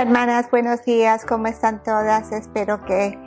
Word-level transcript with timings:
Hermanas, 0.00 0.50
buenos 0.50 0.82
días, 0.86 1.26
¿cómo 1.26 1.46
están 1.46 1.82
todas? 1.82 2.32
Espero 2.32 2.86
que 2.86 3.18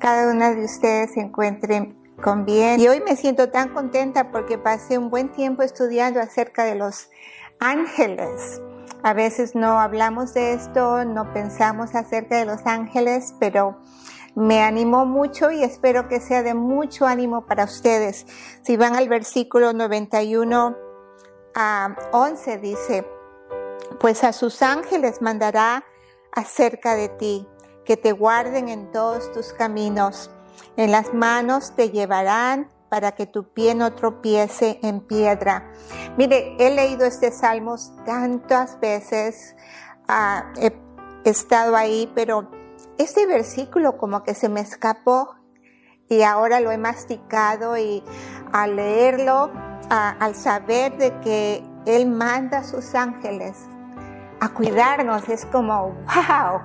cada 0.00 0.32
una 0.32 0.54
de 0.54 0.64
ustedes 0.64 1.12
se 1.12 1.20
encuentren 1.20 1.98
con 2.22 2.46
bien. 2.46 2.80
Y 2.80 2.88
hoy 2.88 3.02
me 3.02 3.14
siento 3.14 3.50
tan 3.50 3.74
contenta 3.74 4.30
porque 4.30 4.56
pasé 4.56 4.96
un 4.96 5.10
buen 5.10 5.30
tiempo 5.32 5.62
estudiando 5.62 6.20
acerca 6.20 6.64
de 6.64 6.76
los 6.76 7.10
ángeles. 7.60 8.62
A 9.02 9.12
veces 9.12 9.54
no 9.54 9.78
hablamos 9.78 10.32
de 10.32 10.54
esto, 10.54 11.04
no 11.04 11.30
pensamos 11.34 11.94
acerca 11.94 12.38
de 12.38 12.46
los 12.46 12.64
ángeles, 12.64 13.34
pero 13.38 13.76
me 14.34 14.62
animó 14.62 15.04
mucho 15.04 15.50
y 15.50 15.62
espero 15.62 16.08
que 16.08 16.20
sea 16.20 16.42
de 16.42 16.54
mucho 16.54 17.04
ánimo 17.04 17.44
para 17.44 17.64
ustedes. 17.64 18.24
Si 18.62 18.78
van 18.78 18.96
al 18.96 19.10
versículo 19.10 19.74
91 19.74 20.74
a 21.54 21.96
11 22.12 22.58
dice, 22.60 23.06
pues 24.00 24.24
a 24.24 24.32
sus 24.32 24.62
ángeles 24.62 25.20
mandará 25.20 25.84
acerca 26.34 26.94
de 26.94 27.08
ti, 27.08 27.46
que 27.84 27.96
te 27.96 28.12
guarden 28.12 28.68
en 28.68 28.90
todos 28.90 29.32
tus 29.32 29.52
caminos. 29.52 30.30
En 30.76 30.90
las 30.90 31.12
manos 31.14 31.74
te 31.74 31.90
llevarán 31.90 32.68
para 32.88 33.12
que 33.12 33.26
tu 33.26 33.44
pie 33.52 33.74
no 33.74 33.92
tropiece 33.94 34.78
en 34.82 35.00
piedra. 35.00 35.72
Mire, 36.16 36.56
he 36.58 36.70
leído 36.70 37.04
este 37.04 37.30
salmo 37.32 37.76
tantas 38.04 38.78
veces, 38.80 39.56
ah, 40.08 40.52
he 40.56 40.72
estado 41.24 41.76
ahí, 41.76 42.10
pero 42.14 42.50
este 42.98 43.26
versículo 43.26 43.96
como 43.96 44.22
que 44.22 44.34
se 44.34 44.48
me 44.48 44.60
escapó 44.60 45.34
y 46.08 46.22
ahora 46.22 46.60
lo 46.60 46.70
he 46.70 46.78
masticado 46.78 47.76
y 47.76 48.04
al 48.52 48.76
leerlo, 48.76 49.50
al 49.90 50.34
saber 50.34 50.96
de 50.96 51.18
que 51.20 51.64
Él 51.86 52.06
manda 52.08 52.58
a 52.58 52.64
sus 52.64 52.94
ángeles 52.94 53.56
a 54.44 54.50
cuidarnos, 54.50 55.28
es 55.28 55.46
como, 55.46 55.90
wow, 55.92 56.60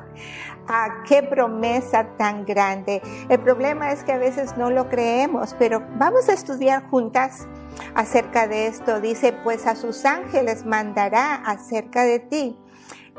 a 0.68 1.04
qué 1.08 1.24
promesa 1.24 2.06
tan 2.18 2.46
grande. 2.46 3.02
El 3.30 3.40
problema 3.40 3.92
es 3.92 4.04
que 4.04 4.12
a 4.12 4.18
veces 4.18 4.58
no 4.58 4.70
lo 4.70 4.90
creemos, 4.90 5.56
pero 5.58 5.82
vamos 5.98 6.28
a 6.28 6.34
estudiar 6.34 6.90
juntas 6.90 7.48
acerca 7.96 8.48
de 8.48 8.68
esto. 8.68 9.00
Dice, 9.00 9.34
pues 9.44 9.66
a 9.66 9.76
sus 9.76 10.06
ángeles 10.06 10.66
mandará 10.66 11.36
acerca 11.36 12.04
de 12.04 12.20
ti. 12.20 12.58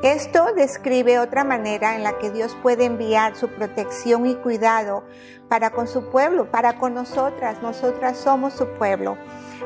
Esto 0.03 0.47
describe 0.55 1.19
otra 1.19 1.43
manera 1.43 1.95
en 1.95 2.03
la 2.03 2.17
que 2.17 2.31
Dios 2.31 2.57
puede 2.63 2.85
enviar 2.85 3.35
su 3.35 3.49
protección 3.49 4.25
y 4.25 4.33
cuidado 4.33 5.03
para 5.47 5.69
con 5.69 5.87
su 5.87 6.09
pueblo, 6.09 6.49
para 6.49 6.79
con 6.79 6.95
nosotras. 6.95 7.61
Nosotras 7.61 8.17
somos 8.17 8.53
su 8.53 8.65
pueblo 8.79 9.15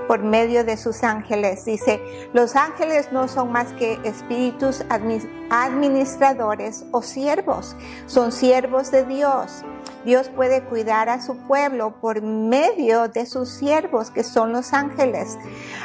por 0.09 0.23
medio 0.23 0.66
de 0.66 0.75
sus 0.75 1.03
ángeles. 1.03 1.63
Dice, 1.63 2.02
los 2.33 2.58
ángeles 2.58 3.13
no 3.13 3.30
son 3.30 3.53
más 3.53 3.72
que 3.73 3.97
espíritus 4.03 4.83
administradores 4.89 6.86
o 6.91 7.02
siervos, 7.02 7.78
son 8.06 8.33
siervos 8.33 8.91
de 8.91 9.06
Dios. 9.06 9.63
Dios 10.03 10.30
puede 10.30 10.63
cuidar 10.63 11.08
a 11.08 11.22
su 11.22 11.38
pueblo 11.47 11.95
por 12.02 12.22
medio 12.22 13.08
de 13.08 13.25
sus 13.25 13.50
siervos, 13.50 14.11
que 14.11 14.23
son 14.23 14.52
los 14.52 14.73
ángeles. 14.73 15.38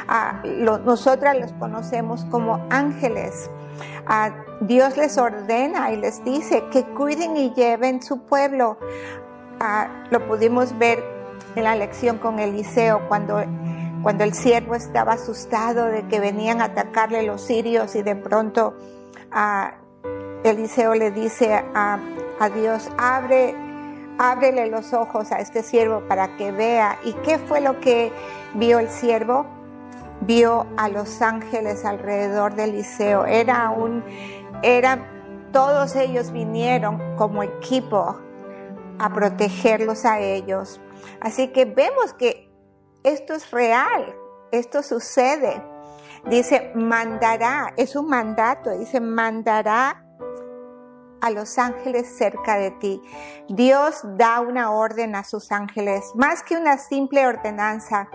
Ah, 0.07 0.43
nosotras 0.43 1.37
los 1.39 1.53
conocemos 1.53 2.25
como 2.25 2.65
ángeles. 2.69 3.49
Ah, 4.05 4.31
Dios 4.61 4.97
les 4.97 5.17
ordena 5.17 5.91
y 5.91 5.97
les 5.97 6.23
dice 6.23 6.63
que 6.71 6.83
cuiden 6.83 7.37
y 7.37 7.53
lleven 7.53 8.01
su 8.01 8.25
pueblo. 8.25 8.77
Ah, 9.59 10.05
lo 10.09 10.27
pudimos 10.27 10.77
ver 10.77 11.03
en 11.55 11.63
la 11.63 11.75
lección 11.75 12.17
con 12.17 12.39
Eliseo 12.39 13.07
cuando 13.07 13.43
cuando 14.01 14.23
el 14.23 14.33
siervo 14.33 14.75
estaba 14.75 15.13
asustado 15.13 15.85
de 15.85 16.07
que 16.07 16.19
venían 16.19 16.61
a 16.61 16.65
atacarle 16.65 17.23
los 17.23 17.41
sirios 17.41 17.95
y 17.95 18.01
de 18.01 18.15
pronto 18.15 18.73
a 19.31 19.75
Eliseo 20.43 20.95
le 20.95 21.11
dice 21.11 21.53
a, 21.53 21.99
a 22.39 22.49
Dios, 22.49 22.89
abre, 22.97 23.55
ábrele 24.17 24.67
los 24.67 24.93
ojos 24.93 25.31
a 25.31 25.39
este 25.39 25.61
siervo 25.61 26.01
para 26.07 26.35
que 26.35 26.51
vea. 26.51 26.97
¿Y 27.03 27.13
qué 27.13 27.37
fue 27.37 27.61
lo 27.61 27.79
que 27.79 28.11
vio 28.55 28.79
el 28.79 28.89
siervo? 28.89 29.45
Vio 30.21 30.67
a 30.77 30.87
los 30.87 31.21
ángeles 31.21 31.83
alrededor 31.85 32.55
de 32.55 32.65
Eliseo. 32.65 33.25
Era 33.25 33.69
un, 33.71 34.03
era, 34.61 35.07
todos 35.51 35.95
ellos 35.95 36.31
vinieron 36.31 37.15
como 37.17 37.43
equipo 37.43 38.19
a 38.99 39.13
protegerlos 39.13 40.05
a 40.05 40.19
ellos. 40.19 40.79
Así 41.19 41.47
que 41.49 41.65
vemos 41.65 42.13
que 42.13 42.51
esto 43.03 43.33
es 43.33 43.49
real, 43.51 44.15
esto 44.51 44.83
sucede. 44.83 45.63
Dice, 46.29 46.71
mandará, 46.75 47.73
es 47.77 47.95
un 47.95 48.07
mandato, 48.07 48.69
dice, 48.77 49.01
mandará 49.01 50.05
a 51.21 51.29
los 51.29 51.57
ángeles 51.57 52.07
cerca 52.17 52.57
de 52.57 52.71
ti. 52.71 53.01
Dios 53.47 54.01
da 54.17 54.41
una 54.41 54.71
orden 54.71 55.15
a 55.15 55.23
sus 55.23 55.51
ángeles, 55.51 56.03
más 56.15 56.43
que 56.43 56.57
una 56.57 56.77
simple 56.77 57.25
ordenanza, 57.25 58.09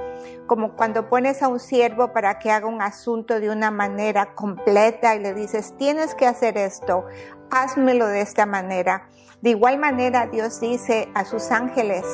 como 0.46 0.74
cuando 0.74 1.08
pones 1.08 1.42
a 1.42 1.48
un 1.48 1.60
siervo 1.60 2.12
para 2.12 2.38
que 2.38 2.50
haga 2.50 2.66
un 2.66 2.82
asunto 2.82 3.40
de 3.40 3.50
una 3.50 3.70
manera 3.70 4.34
completa 4.34 5.14
y 5.14 5.20
le 5.20 5.34
dices, 5.34 5.74
tienes 5.78 6.14
que 6.14 6.26
hacer 6.26 6.58
esto, 6.58 7.04
házmelo 7.50 8.06
de 8.06 8.20
esta 8.20 8.46
manera. 8.46 9.08
De 9.40 9.50
igual 9.50 9.78
manera 9.78 10.26
Dios 10.26 10.60
dice 10.60 11.08
a 11.14 11.24
sus 11.24 11.50
ángeles, 11.50 12.04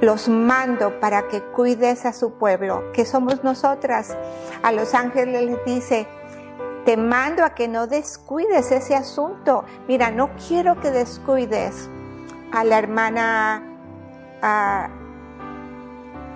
los 0.00 0.28
mando 0.28 1.00
para 1.00 1.28
que 1.28 1.40
cuides 1.40 2.04
a 2.04 2.12
su 2.12 2.34
pueblo, 2.34 2.92
que 2.92 3.06
somos 3.06 3.42
nosotras. 3.42 4.16
A 4.62 4.72
los 4.72 4.94
ángeles 4.94 5.42
les 5.42 5.64
dice, 5.64 6.06
te 6.84 6.96
mando 6.96 7.44
a 7.44 7.54
que 7.54 7.68
no 7.68 7.86
descuides 7.86 8.70
ese 8.70 8.94
asunto. 8.94 9.64
Mira, 9.88 10.10
no 10.10 10.30
quiero 10.48 10.78
que 10.80 10.90
descuides 10.90 11.88
a 12.52 12.64
la 12.64 12.78
hermana 12.78 13.62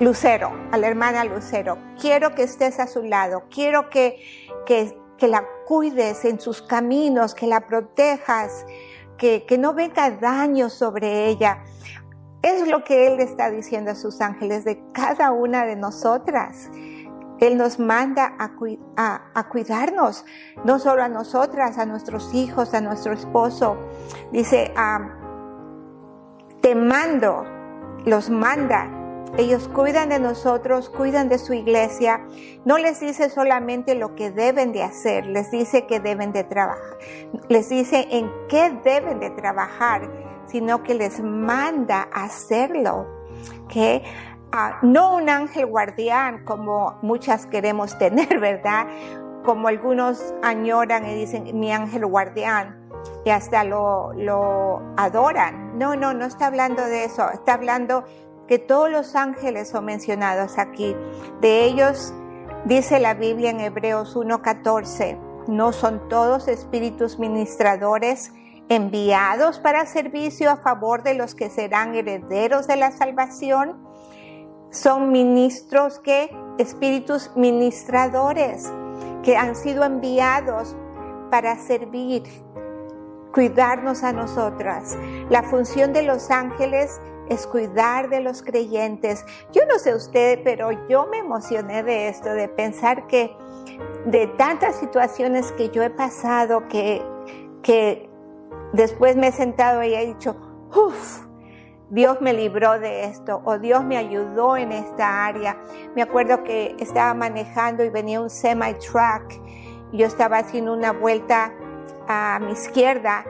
Lucero, 0.00 0.52
a 0.72 0.78
la 0.78 0.88
hermana 0.88 1.24
Lucero. 1.24 1.78
Quiero 2.00 2.34
que 2.34 2.44
estés 2.44 2.80
a 2.80 2.86
su 2.86 3.02
lado, 3.02 3.44
quiero 3.50 3.90
que, 3.90 4.20
que, 4.66 4.94
la 5.28 5.44
cuides 5.66 6.24
en 6.24 6.40
sus 6.40 6.62
caminos, 6.62 7.34
que 7.34 7.46
la 7.46 7.66
protejas, 7.66 8.64
que, 9.16 9.44
que 9.44 9.58
no 9.58 9.74
venga 9.74 10.10
daño 10.10 10.70
sobre 10.70 11.26
ella. 11.26 11.62
Es 12.40 12.68
lo 12.68 12.84
que 12.84 13.08
Él 13.08 13.20
está 13.20 13.50
diciendo 13.50 13.90
a 13.90 13.94
sus 13.96 14.20
ángeles 14.20 14.64
de 14.64 14.80
cada 14.92 15.32
una 15.32 15.66
de 15.66 15.74
nosotras. 15.74 16.70
Él 17.40 17.56
nos 17.56 17.78
manda 17.78 18.34
a, 18.38 19.48
cuidarnos, 19.48 20.24
no 20.64 20.78
solo 20.78 21.02
a 21.02 21.08
nosotras, 21.08 21.78
a 21.78 21.86
nuestros 21.86 22.34
hijos, 22.34 22.74
a 22.74 22.80
nuestro 22.80 23.12
esposo. 23.12 23.76
Dice, 24.32 24.72
ah, 24.76 25.14
te 26.60 26.74
mando, 26.74 27.44
los 28.04 28.30
manda. 28.30 28.90
Ellos 29.36 29.68
cuidan 29.68 30.08
de 30.08 30.18
nosotros, 30.18 30.88
cuidan 30.88 31.28
de 31.28 31.38
su 31.38 31.52
iglesia. 31.52 32.26
No 32.64 32.78
les 32.78 33.00
dice 33.00 33.28
solamente 33.30 33.94
lo 33.94 34.14
que 34.14 34.30
deben 34.30 34.72
de 34.72 34.82
hacer, 34.82 35.26
les 35.26 35.50
dice 35.50 35.86
que 35.86 36.00
deben 36.00 36.32
de 36.32 36.44
trabajar. 36.44 36.98
Les 37.48 37.68
dice 37.68 38.08
en 38.10 38.30
qué 38.48 38.70
deben 38.82 39.20
de 39.20 39.30
trabajar 39.30 40.08
sino 40.48 40.82
que 40.82 40.94
les 40.94 41.20
manda 41.20 42.08
a 42.12 42.24
hacerlo. 42.24 43.06
que 43.68 44.02
no 44.82 45.16
un 45.16 45.28
ángel 45.28 45.66
guardián 45.66 46.44
como 46.44 46.98
muchas 47.02 47.46
queremos 47.46 47.98
tener, 47.98 48.38
¿verdad? 48.40 48.86
Como 49.44 49.68
algunos 49.68 50.34
añoran 50.42 51.06
y 51.06 51.14
dicen 51.14 51.58
mi 51.58 51.72
ángel 51.72 52.06
guardián 52.06 52.88
y 53.24 53.30
hasta 53.30 53.64
lo, 53.64 54.12
lo 54.14 54.82
adoran. 54.96 55.78
No, 55.78 55.96
no, 55.96 56.14
no 56.14 56.24
está 56.24 56.46
hablando 56.46 56.84
de 56.84 57.04
eso. 57.04 57.30
Está 57.30 57.54
hablando 57.54 58.04
que 58.46 58.58
todos 58.58 58.90
los 58.90 59.14
ángeles 59.14 59.68
son 59.68 59.84
mencionados 59.84 60.58
aquí. 60.58 60.96
De 61.40 61.64
ellos 61.64 62.12
dice 62.64 62.98
la 62.98 63.14
Biblia 63.14 63.50
en 63.50 63.60
Hebreos 63.60 64.16
1.14, 64.16 65.18
no 65.48 65.72
son 65.72 66.08
todos 66.08 66.48
espíritus 66.48 67.18
ministradores 67.18 68.32
enviados 68.68 69.58
para 69.60 69.86
servicio 69.86 70.50
a 70.50 70.56
favor 70.56 71.02
de 71.02 71.14
los 71.14 71.34
que 71.34 71.48
serán 71.48 71.94
herederos 71.94 72.66
de 72.66 72.76
la 72.76 72.90
salvación. 72.90 73.86
Son 74.82 75.10
ministros 75.10 75.98
que, 75.98 76.30
espíritus 76.58 77.30
ministradores, 77.34 78.70
que 79.22 79.36
han 79.36 79.56
sido 79.56 79.84
enviados 79.84 80.76
para 81.30 81.56
servir, 81.56 82.22
cuidarnos 83.32 84.02
a 84.02 84.12
nosotras. 84.12 84.96
La 85.30 85.42
función 85.42 85.92
de 85.92 86.02
los 86.02 86.30
ángeles 86.30 87.00
es 87.28 87.46
cuidar 87.46 88.08
de 88.08 88.20
los 88.20 88.42
creyentes. 88.42 89.24
Yo 89.52 89.62
no 89.66 89.78
sé 89.78 89.94
usted, 89.94 90.40
pero 90.44 90.70
yo 90.88 91.06
me 91.06 91.18
emocioné 91.18 91.82
de 91.82 92.08
esto, 92.08 92.30
de 92.30 92.48
pensar 92.48 93.06
que 93.06 93.36
de 94.06 94.26
tantas 94.38 94.76
situaciones 94.76 95.52
que 95.52 95.70
yo 95.70 95.82
he 95.82 95.90
pasado, 95.90 96.68
que, 96.68 97.02
que 97.62 98.08
Después 98.72 99.16
me 99.16 99.28
he 99.28 99.32
sentado 99.32 99.82
y 99.82 99.94
he 99.94 100.06
dicho, 100.06 100.36
uff, 100.74 101.26
Dios 101.90 102.20
me 102.20 102.34
libró 102.34 102.78
de 102.78 103.04
esto 103.04 103.40
o 103.44 103.58
Dios 103.58 103.82
me 103.82 103.96
ayudó 103.96 104.56
en 104.56 104.72
esta 104.72 105.26
área. 105.26 105.56
Me 105.94 106.02
acuerdo 106.02 106.44
que 106.44 106.76
estaba 106.78 107.14
manejando 107.14 107.82
y 107.82 107.88
venía 107.88 108.20
un 108.20 108.28
semi-truck. 108.28 109.40
Yo 109.92 110.06
estaba 110.06 110.38
haciendo 110.38 110.74
una 110.74 110.92
vuelta 110.92 111.52
a 112.06 112.38
mi 112.40 112.52
izquierda, 112.52 113.24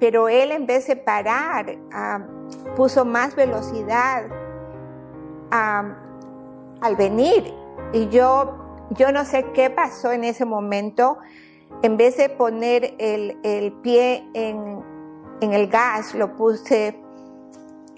pero 0.00 0.28
él 0.28 0.50
en 0.50 0.66
vez 0.66 0.88
de 0.88 0.96
parar, 0.96 1.78
puso 2.76 3.04
más 3.04 3.36
velocidad 3.36 4.24
al 5.50 6.96
venir. 6.96 7.54
Y 7.92 8.08
yo, 8.08 8.86
yo 8.90 9.12
no 9.12 9.24
sé 9.24 9.52
qué 9.52 9.70
pasó 9.70 10.10
en 10.10 10.24
ese 10.24 10.44
momento. 10.44 11.18
En 11.82 11.96
vez 11.96 12.16
de 12.16 12.28
poner 12.28 12.94
el, 12.98 13.38
el 13.44 13.72
pie 13.72 14.28
en, 14.34 14.82
en 15.40 15.52
el 15.52 15.68
gas, 15.68 16.14
lo 16.14 16.34
puse 16.34 17.03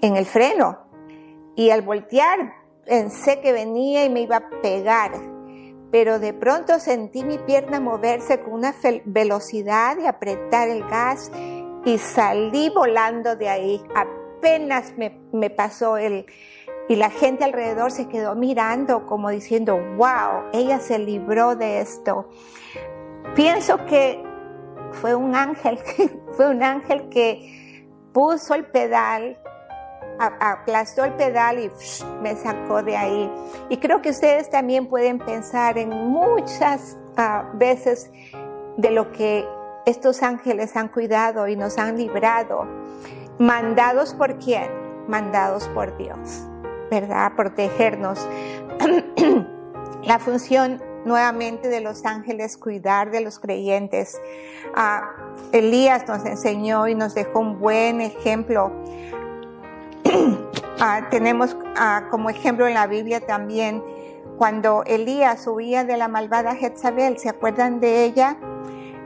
en 0.01 0.15
el 0.15 0.25
freno. 0.25 0.79
Y 1.55 1.69
al 1.69 1.81
voltear, 1.81 2.53
pensé 2.85 3.41
que 3.41 3.51
venía 3.51 4.05
y 4.05 4.09
me 4.09 4.21
iba 4.21 4.37
a 4.37 4.49
pegar. 4.61 5.11
Pero 5.91 6.19
de 6.19 6.33
pronto 6.33 6.79
sentí 6.79 7.23
mi 7.23 7.37
pierna 7.37 7.79
moverse 7.79 8.41
con 8.41 8.53
una 8.53 8.75
velocidad 9.05 9.97
y 9.99 10.05
apretar 10.05 10.67
el 10.67 10.83
gas 10.83 11.31
y 11.85 11.97
salí 11.97 12.69
volando 12.69 13.35
de 13.35 13.49
ahí. 13.49 13.81
Apenas 13.95 14.93
me, 14.97 15.19
me 15.31 15.49
pasó 15.49 15.97
el... 15.97 16.25
Y 16.89 16.95
la 16.95 17.09
gente 17.09 17.43
alrededor 17.43 17.91
se 17.91 18.07
quedó 18.07 18.35
mirando 18.35 19.05
como 19.05 19.29
diciendo, 19.29 19.77
wow, 19.97 20.43
ella 20.53 20.79
se 20.79 20.99
libró 20.99 21.55
de 21.55 21.81
esto. 21.81 22.29
Pienso 23.35 23.85
que 23.85 24.23
fue 24.93 25.15
un 25.15 25.35
ángel, 25.35 25.79
fue 26.31 26.49
un 26.49 26.63
ángel 26.63 27.09
que 27.09 27.85
puso 28.13 28.53
el 28.53 28.65
pedal, 28.65 29.37
aplastó 30.19 31.05
el 31.05 31.13
pedal 31.13 31.59
y 31.59 31.71
me 32.21 32.35
sacó 32.35 32.83
de 32.83 32.97
ahí. 32.97 33.31
Y 33.69 33.77
creo 33.77 34.01
que 34.01 34.09
ustedes 34.09 34.49
también 34.49 34.87
pueden 34.87 35.19
pensar 35.19 35.77
en 35.77 35.89
muchas 35.89 36.97
ah, 37.15 37.49
veces 37.53 38.11
de 38.77 38.91
lo 38.91 39.11
que 39.11 39.45
estos 39.85 40.21
ángeles 40.23 40.75
han 40.75 40.89
cuidado 40.89 41.47
y 41.47 41.55
nos 41.55 41.77
han 41.77 41.97
librado. 41.97 42.65
¿Mandados 43.39 44.13
por 44.13 44.37
quién? 44.37 44.69
Mandados 45.07 45.67
por 45.69 45.95
Dios, 45.97 46.43
¿verdad? 46.91 47.33
Protegernos. 47.35 48.27
La 50.03 50.19
función 50.19 50.81
nuevamente 51.05 51.69
de 51.69 51.81
los 51.81 52.05
ángeles 52.05 52.57
cuidar 52.57 53.11
de 53.11 53.21
los 53.21 53.39
creyentes. 53.39 54.19
Ah, 54.75 55.09
Elías 55.53 56.07
nos 56.07 56.25
enseñó 56.25 56.87
y 56.87 56.95
nos 56.95 57.15
dejó 57.15 57.39
un 57.39 57.59
buen 57.59 58.01
ejemplo. 58.01 58.71
Ah, 60.79 61.07
tenemos 61.09 61.57
ah, 61.75 62.03
como 62.11 62.29
ejemplo 62.29 62.67
en 62.67 62.75
la 62.75 62.85
Biblia 62.85 63.19
también 63.19 63.83
cuando 64.37 64.83
Elías 64.85 65.47
huía 65.47 65.83
de 65.85 65.97
la 65.97 66.07
malvada 66.07 66.53
Jezabel, 66.53 67.17
¿se 67.17 67.29
acuerdan 67.29 67.79
de 67.79 68.05
ella? 68.05 68.37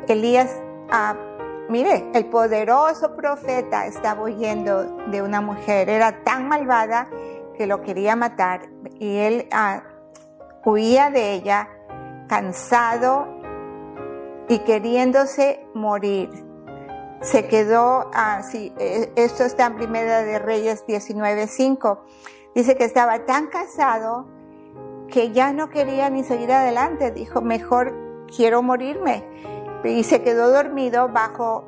Elías 0.09 0.53
Ah, 0.93 1.15
mire, 1.69 2.03
el 2.13 2.25
poderoso 2.25 3.15
profeta 3.15 3.87
estaba 3.87 4.23
huyendo 4.23 4.83
de 5.07 5.21
una 5.21 5.39
mujer, 5.39 5.87
era 5.87 6.21
tan 6.25 6.49
malvada 6.49 7.07
que 7.57 7.65
lo 7.65 7.81
quería 7.81 8.17
matar 8.17 8.67
y 8.99 9.15
él 9.15 9.47
huía 10.65 11.09
de 11.09 11.31
ella 11.31 11.69
cansado 12.27 13.25
y 14.49 14.59
queriéndose 14.59 15.65
morir. 15.73 16.29
Se 17.21 17.47
quedó 17.47 18.09
así, 18.13 18.73
e, 18.79 19.11
esto 19.15 19.43
está 19.43 19.67
en 19.67 19.75
Primera 19.75 20.23
de 20.23 20.39
Reyes 20.39 20.85
19:5. 20.87 21.99
Dice 22.55 22.75
que 22.75 22.83
estaba 22.83 23.25
tan 23.25 23.47
cansado 23.47 24.25
que 25.07 25.31
ya 25.31 25.53
no 25.53 25.69
quería 25.69 26.09
ni 26.09 26.23
seguir 26.23 26.51
adelante, 26.51 27.11
dijo, 27.11 27.41
mejor 27.41 27.93
quiero 28.35 28.63
morirme 28.63 29.23
y 29.83 30.03
se 30.03 30.21
quedó 30.21 30.51
dormido 30.51 31.09
bajo 31.09 31.65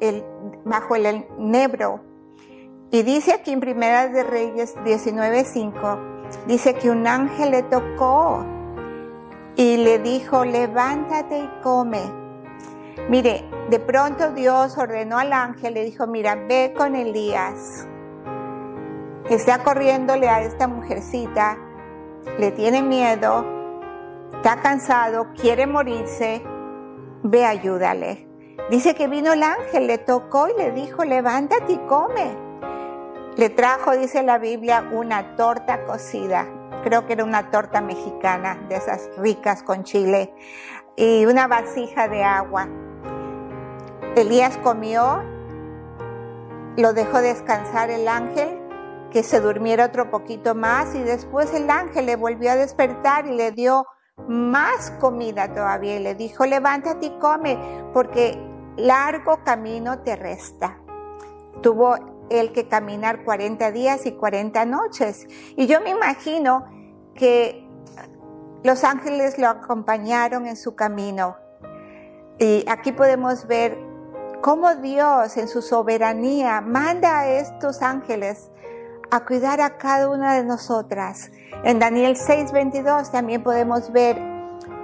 el, 0.00 0.24
bajo 0.64 0.96
el 0.96 1.26
nebro. 1.38 2.00
Y 2.90 3.02
dice 3.02 3.32
aquí 3.32 3.52
en 3.52 3.60
Primera 3.60 4.08
de 4.08 4.22
Reyes 4.22 4.74
19:5, 4.84 5.98
dice 6.46 6.74
que 6.74 6.90
un 6.90 7.06
ángel 7.06 7.50
le 7.50 7.62
tocó 7.64 8.44
y 9.56 9.76
le 9.76 9.98
dijo, 9.98 10.44
levántate 10.44 11.38
y 11.38 11.50
come. 11.62 12.23
Mire, 13.08 13.44
de 13.70 13.78
pronto 13.80 14.32
Dios 14.32 14.76
ordenó 14.78 15.18
al 15.18 15.32
ángel, 15.32 15.74
le 15.74 15.84
dijo, 15.84 16.06
mira, 16.06 16.34
ve 16.34 16.74
con 16.76 16.96
Elías. 16.96 17.86
Está 19.28 19.62
corriéndole 19.62 20.28
a 20.28 20.42
esta 20.42 20.68
mujercita, 20.68 21.58
le 22.38 22.50
tiene 22.50 22.82
miedo, 22.82 23.44
está 24.32 24.56
cansado, 24.56 25.28
quiere 25.34 25.66
morirse 25.66 26.42
ve 27.24 27.44
ayúdale. 27.44 28.28
Dice 28.70 28.94
que 28.94 29.08
vino 29.08 29.32
el 29.32 29.42
ángel, 29.42 29.86
le 29.86 29.98
tocó 29.98 30.46
y 30.48 30.56
le 30.56 30.70
dijo, 30.70 31.04
levántate 31.04 31.72
y 31.72 31.78
come. 31.88 32.36
Le 33.36 33.48
trajo, 33.48 33.96
dice 33.96 34.22
la 34.22 34.38
Biblia, 34.38 34.88
una 34.92 35.34
torta 35.34 35.84
cocida. 35.84 36.46
Creo 36.84 37.06
que 37.06 37.14
era 37.14 37.24
una 37.24 37.50
torta 37.50 37.80
mexicana, 37.80 38.62
de 38.68 38.76
esas 38.76 39.10
ricas 39.16 39.62
con 39.62 39.82
chile, 39.82 40.34
y 40.96 41.24
una 41.24 41.48
vasija 41.48 42.08
de 42.08 42.22
agua. 42.22 42.68
Elías 44.16 44.56
comió, 44.58 45.24
lo 46.76 46.92
dejó 46.92 47.20
descansar 47.20 47.90
el 47.90 48.06
ángel, 48.06 48.60
que 49.10 49.24
se 49.24 49.40
durmiera 49.40 49.86
otro 49.86 50.10
poquito 50.10 50.54
más, 50.54 50.94
y 50.94 51.02
después 51.02 51.52
el 51.52 51.68
ángel 51.68 52.06
le 52.06 52.14
volvió 52.14 52.52
a 52.52 52.56
despertar 52.56 53.26
y 53.26 53.32
le 53.32 53.50
dio 53.50 53.86
más 54.28 54.92
comida 55.00 55.52
todavía 55.52 55.96
y 55.96 56.02
le 56.02 56.14
dijo, 56.14 56.46
levántate 56.46 57.06
y 57.06 57.18
come, 57.18 57.58
porque 57.92 58.38
largo 58.76 59.42
camino 59.44 60.00
te 60.02 60.14
resta. 60.14 60.78
Tuvo 61.60 61.96
él 62.30 62.52
que 62.52 62.68
caminar 62.68 63.24
40 63.24 63.72
días 63.72 64.06
y 64.06 64.12
40 64.12 64.64
noches. 64.64 65.26
Y 65.56 65.66
yo 65.66 65.80
me 65.80 65.90
imagino 65.90 66.66
que 67.14 67.68
los 68.62 68.84
ángeles 68.84 69.38
lo 69.38 69.48
acompañaron 69.48 70.46
en 70.46 70.56
su 70.56 70.76
camino. 70.76 71.36
Y 72.38 72.64
aquí 72.68 72.92
podemos 72.92 73.46
ver 73.46 73.93
cómo 74.44 74.74
Dios 74.74 75.38
en 75.38 75.48
su 75.48 75.62
soberanía 75.62 76.60
manda 76.60 77.20
a 77.20 77.28
estos 77.28 77.80
ángeles 77.80 78.50
a 79.10 79.24
cuidar 79.24 79.62
a 79.62 79.78
cada 79.78 80.10
una 80.10 80.34
de 80.34 80.44
nosotras 80.44 81.30
en 81.64 81.78
Daniel 81.78 82.14
6:22 82.14 83.10
también 83.10 83.42
podemos 83.42 83.90
ver 83.90 84.18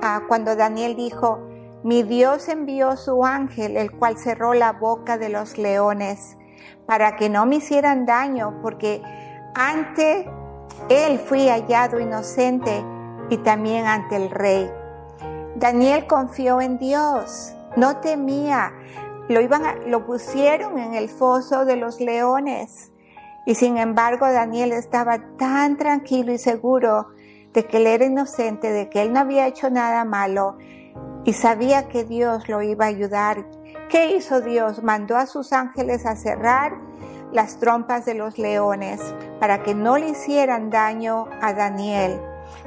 ah, 0.01 0.23
cuando 0.29 0.57
Daniel 0.57 0.97
dijo, 0.97 1.47
mi 1.83 2.03
Dios 2.03 2.49
envió 2.49 2.97
su 2.97 3.27
ángel, 3.27 3.77
el 3.77 3.91
cual 3.91 4.17
cerró 4.17 4.55
la 4.55 4.73
boca 4.73 5.19
de 5.19 5.29
los 5.29 5.59
leones, 5.59 6.39
para 6.87 7.17
que 7.17 7.29
no 7.29 7.45
me 7.45 7.57
hicieran 7.57 8.07
daño, 8.07 8.61
porque 8.63 9.03
ante 9.55 10.27
él 10.89 11.19
fui 11.19 11.51
hallado 11.51 12.01
inocente 12.01 12.83
y 13.29 13.37
también 13.39 13.87
ante 13.87 14.17
el 14.17 14.31
rey. 14.31 14.71
Daniel 15.57 16.07
confió 16.07 16.63
en 16.63 16.79
Dios, 16.79 17.55
no 17.77 17.99
temía. 17.99 18.73
Lo, 19.31 19.41
iban 19.41 19.63
lo 19.87 20.05
pusieron 20.07 20.77
en 20.77 20.95
el 20.95 21.09
foso 21.09 21.65
de 21.65 21.77
los 21.77 22.01
leones. 22.01 22.91
Y 23.47 23.55
sin 23.55 23.77
embargo 23.77 24.27
Daniel 24.27 24.73
estaba 24.73 25.21
tan 25.37 25.77
tranquilo 25.77 26.33
y 26.33 26.39
seguro 26.39 27.07
de 27.53 27.65
que 27.65 27.77
él 27.77 27.87
era 27.87 28.07
inocente, 28.07 28.73
de 28.73 28.89
que 28.89 29.03
él 29.03 29.13
no 29.13 29.21
había 29.21 29.47
hecho 29.47 29.71
nada 29.71 30.05
malo 30.05 30.59
y 31.25 31.33
sabía 31.33 31.87
que 31.87 32.03
Dios 32.03 32.49
lo 32.49 32.61
iba 32.61 32.87
a 32.87 32.89
ayudar. 32.89 33.47
¿Qué 33.89 34.17
hizo 34.17 34.41
Dios? 34.41 34.83
Mandó 34.83 35.17
a 35.17 35.27
sus 35.27 35.53
ángeles 35.53 36.07
a 36.07 36.17
cerrar 36.17 36.73
las 37.33 37.61
trompas 37.61 38.05
de 38.05 38.15
los 38.15 38.37
leones 38.37 39.01
para 39.39 39.63
que 39.63 39.77
no 39.77 39.97
le 39.97 40.09
hicieran 40.09 40.71
daño 40.71 41.27
a 41.41 41.53
Daniel. 41.53 42.21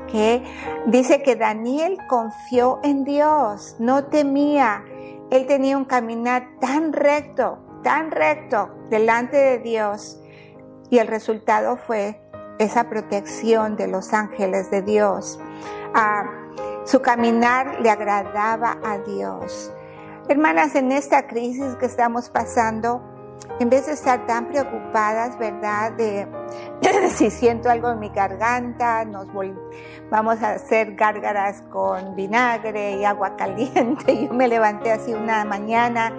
Que 0.08 0.42
dice 0.88 1.24
que 1.24 1.36
Daniel 1.36 1.98
confió 2.08 2.80
en 2.84 3.04
Dios, 3.04 3.76
no 3.80 4.06
temía. 4.06 4.86
Él 5.32 5.46
tenía 5.48 5.78
un 5.78 5.86
caminar 5.86 6.60
tan 6.60 6.94
recto, 6.94 7.60
tan 7.84 8.12
recto 8.12 8.70
delante 8.90 9.38
de 9.38 9.60
Dios 9.60 10.20
y 10.90 11.00
el 11.00 11.08
resultado 11.08 11.78
fue 11.78 12.22
esa 12.60 12.90
protección 12.90 13.76
de 13.76 13.88
los 13.88 14.14
ángeles 14.14 14.70
de 14.70 14.82
Dios. 14.82 15.40
Ah, 15.94 16.26
su 16.86 17.02
caminar 17.02 17.80
le 17.82 17.90
agradaba 17.90 18.78
a 18.84 19.00
Dios. 19.00 19.74
Hermanas, 20.28 20.76
en 20.76 20.92
esta 20.92 21.28
crisis 21.28 21.76
que 21.76 21.86
estamos 21.86 22.30
pasando, 22.30 23.02
en 23.64 23.70
vez 23.70 23.86
de 23.86 23.94
estar 23.94 24.26
tan 24.26 24.48
preocupadas, 24.48 25.40
¿verdad? 25.40 25.94
De 25.94 26.28
si 27.12 27.32
siento 27.32 27.70
algo 27.70 27.92
en 27.92 28.00
mi 28.00 28.10
garganta, 28.10 29.06
nos 29.06 29.28
vamos 30.12 30.44
a 30.44 30.52
hacer 30.56 30.96
gárgaras 30.96 31.62
con 31.72 32.14
vinagre 32.14 32.98
y 32.98 33.06
agua 33.06 33.36
caliente. 33.38 34.26
Yo 34.26 34.34
me 34.34 34.50
levanté 34.50 34.92
así 34.92 35.14
una 35.14 35.46
mañana 35.46 36.12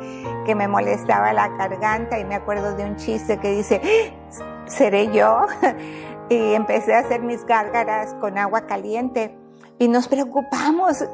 que 0.46 0.54
me 0.54 0.66
molestaba 0.68 1.34
la 1.34 1.48
garganta 1.48 2.18
y 2.18 2.24
me 2.24 2.34
acuerdo 2.34 2.74
de 2.76 2.84
un 2.84 2.96
chiste 2.96 3.38
que 3.38 3.50
dice, 3.50 3.82
seré 4.64 5.12
yo. 5.12 5.42
y 6.30 6.54
empecé 6.54 6.94
a 6.94 7.00
hacer 7.00 7.20
mis 7.20 7.44
gárgaras 7.44 8.14
con 8.22 8.38
agua 8.38 8.66
caliente. 8.66 9.36
Y 9.78 9.88
nos 9.88 10.08
preocupamos, 10.08 11.04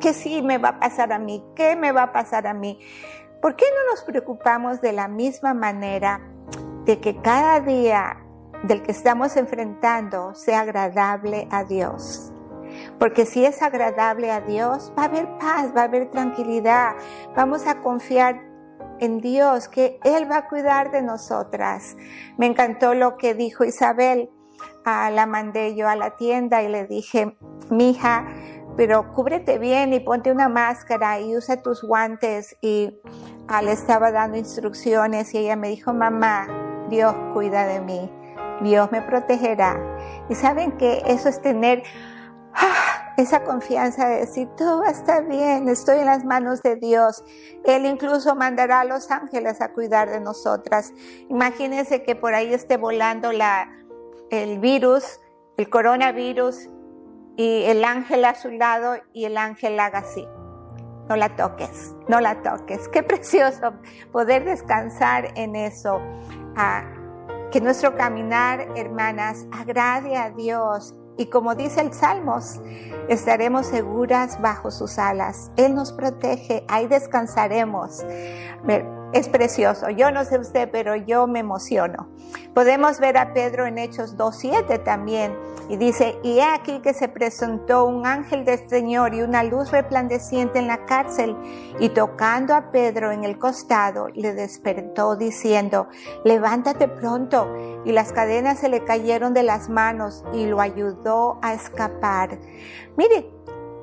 ¿qué 0.00 0.12
sí 0.12 0.42
me 0.42 0.58
va 0.58 0.70
a 0.70 0.80
pasar 0.80 1.14
a 1.14 1.18
mí? 1.18 1.42
¿Qué 1.56 1.76
me 1.76 1.92
va 1.92 2.02
a 2.02 2.12
pasar 2.12 2.46
a 2.46 2.52
mí? 2.52 2.78
¿Por 3.42 3.56
qué 3.56 3.66
no 3.74 3.90
nos 3.90 4.02
preocupamos 4.04 4.80
de 4.80 4.92
la 4.92 5.08
misma 5.08 5.52
manera 5.52 6.20
de 6.86 7.00
que 7.00 7.20
cada 7.20 7.60
día 7.60 8.24
del 8.62 8.82
que 8.82 8.92
estamos 8.92 9.36
enfrentando 9.36 10.34
sea 10.34 10.60
agradable 10.60 11.48
a 11.50 11.64
Dios? 11.64 12.32
Porque 12.98 13.26
si 13.26 13.44
es 13.44 13.60
agradable 13.60 14.30
a 14.30 14.40
Dios, 14.40 14.92
va 14.96 15.02
a 15.02 15.06
haber 15.06 15.28
paz, 15.38 15.72
va 15.76 15.82
a 15.82 15.84
haber 15.84 16.10
tranquilidad, 16.10 16.94
vamos 17.36 17.66
a 17.66 17.80
confiar 17.80 18.40
en 19.00 19.20
Dios, 19.20 19.68
que 19.68 19.98
Él 20.04 20.30
va 20.30 20.36
a 20.38 20.48
cuidar 20.48 20.92
de 20.92 21.02
nosotras. 21.02 21.96
Me 22.38 22.46
encantó 22.46 22.94
lo 22.94 23.16
que 23.16 23.34
dijo 23.34 23.64
Isabel. 23.64 24.30
Ah, 24.84 25.10
la 25.10 25.26
mandé 25.26 25.74
yo 25.74 25.88
a 25.88 25.96
la 25.96 26.14
tienda 26.16 26.62
y 26.62 26.68
le 26.68 26.86
dije, 26.86 27.36
mija, 27.70 28.26
pero 28.76 29.12
cúbrete 29.12 29.58
bien 29.58 29.92
y 29.92 30.00
ponte 30.00 30.32
una 30.32 30.48
máscara 30.48 31.20
y 31.20 31.36
usa 31.36 31.62
tus 31.62 31.82
guantes. 31.82 32.56
Y 32.60 33.00
ah, 33.48 33.62
le 33.62 33.72
estaba 33.72 34.10
dando 34.12 34.38
instrucciones 34.38 35.34
y 35.34 35.38
ella 35.38 35.56
me 35.56 35.68
dijo, 35.68 35.92
mamá, 35.92 36.48
Dios 36.88 37.14
cuida 37.32 37.66
de 37.66 37.80
mí, 37.80 38.10
Dios 38.62 38.90
me 38.92 39.02
protegerá. 39.02 39.80
Y 40.28 40.34
saben 40.34 40.72
que 40.72 41.02
eso 41.06 41.28
es 41.28 41.40
tener 41.40 41.82
ah, 42.54 43.14
esa 43.16 43.44
confianza 43.44 44.08
de 44.08 44.20
decir, 44.20 44.48
todo 44.56 44.84
está 44.84 45.20
bien, 45.20 45.68
estoy 45.68 45.98
en 45.98 46.06
las 46.06 46.24
manos 46.24 46.62
de 46.62 46.76
Dios. 46.76 47.24
Él 47.64 47.86
incluso 47.86 48.34
mandará 48.34 48.80
a 48.80 48.84
los 48.84 49.10
ángeles 49.10 49.60
a 49.60 49.72
cuidar 49.72 50.10
de 50.10 50.20
nosotras. 50.20 50.92
Imagínense 51.28 52.02
que 52.02 52.16
por 52.16 52.34
ahí 52.34 52.52
esté 52.52 52.76
volando 52.76 53.32
la, 53.32 53.70
el 54.30 54.58
virus, 54.58 55.20
el 55.56 55.68
coronavirus, 55.68 56.68
y 57.36 57.64
el 57.64 57.84
ángel 57.84 58.24
a 58.24 58.34
su 58.34 58.50
lado 58.50 58.96
y 59.12 59.24
el 59.24 59.36
ángel 59.36 59.78
haga 59.80 60.00
así. 60.00 60.26
No 61.08 61.16
la 61.16 61.34
toques, 61.36 61.94
no 62.08 62.20
la 62.20 62.42
toques. 62.42 62.88
Qué 62.88 63.02
precioso 63.02 63.74
poder 64.12 64.44
descansar 64.44 65.32
en 65.36 65.56
eso. 65.56 66.00
Ah, 66.56 66.84
que 67.50 67.60
nuestro 67.60 67.96
caminar, 67.96 68.66
hermanas, 68.76 69.46
agrade 69.52 70.16
a 70.16 70.30
Dios. 70.30 70.94
Y 71.18 71.26
como 71.26 71.54
dice 71.54 71.82
el 71.82 71.92
Salmos, 71.92 72.60
estaremos 73.08 73.66
seguras 73.66 74.40
bajo 74.40 74.70
sus 74.70 74.98
alas. 74.98 75.50
Él 75.56 75.74
nos 75.74 75.92
protege, 75.92 76.64
ahí 76.68 76.86
descansaremos 76.86 78.02
es 79.12 79.28
precioso. 79.28 79.90
Yo 79.90 80.10
no 80.10 80.24
sé 80.24 80.38
usted, 80.38 80.68
pero 80.70 80.96
yo 80.96 81.26
me 81.26 81.40
emociono. 81.40 82.08
Podemos 82.54 82.98
ver 82.98 83.18
a 83.18 83.32
Pedro 83.32 83.66
en 83.66 83.78
Hechos 83.78 84.16
2.7 84.16 84.82
también. 84.82 85.36
Y 85.68 85.76
dice, 85.76 86.18
y 86.22 86.38
he 86.38 86.42
aquí 86.42 86.80
que 86.80 86.92
se 86.92 87.08
presentó 87.08 87.84
un 87.84 88.06
ángel 88.06 88.44
del 88.44 88.68
Señor 88.68 89.14
y 89.14 89.22
una 89.22 89.42
luz 89.42 89.70
resplandeciente 89.70 90.58
en 90.58 90.66
la 90.66 90.84
cárcel. 90.86 91.36
Y 91.78 91.90
tocando 91.90 92.54
a 92.54 92.72
Pedro 92.72 93.10
en 93.10 93.24
el 93.24 93.38
costado, 93.38 94.08
le 94.14 94.34
despertó 94.34 95.16
diciendo, 95.16 95.88
levántate 96.24 96.88
pronto. 96.88 97.48
Y 97.84 97.92
las 97.92 98.12
cadenas 98.12 98.58
se 98.58 98.68
le 98.68 98.84
cayeron 98.84 99.34
de 99.34 99.44
las 99.44 99.68
manos 99.68 100.24
y 100.32 100.46
lo 100.46 100.60
ayudó 100.60 101.38
a 101.42 101.54
escapar. 101.54 102.38
Mire, 102.96 103.30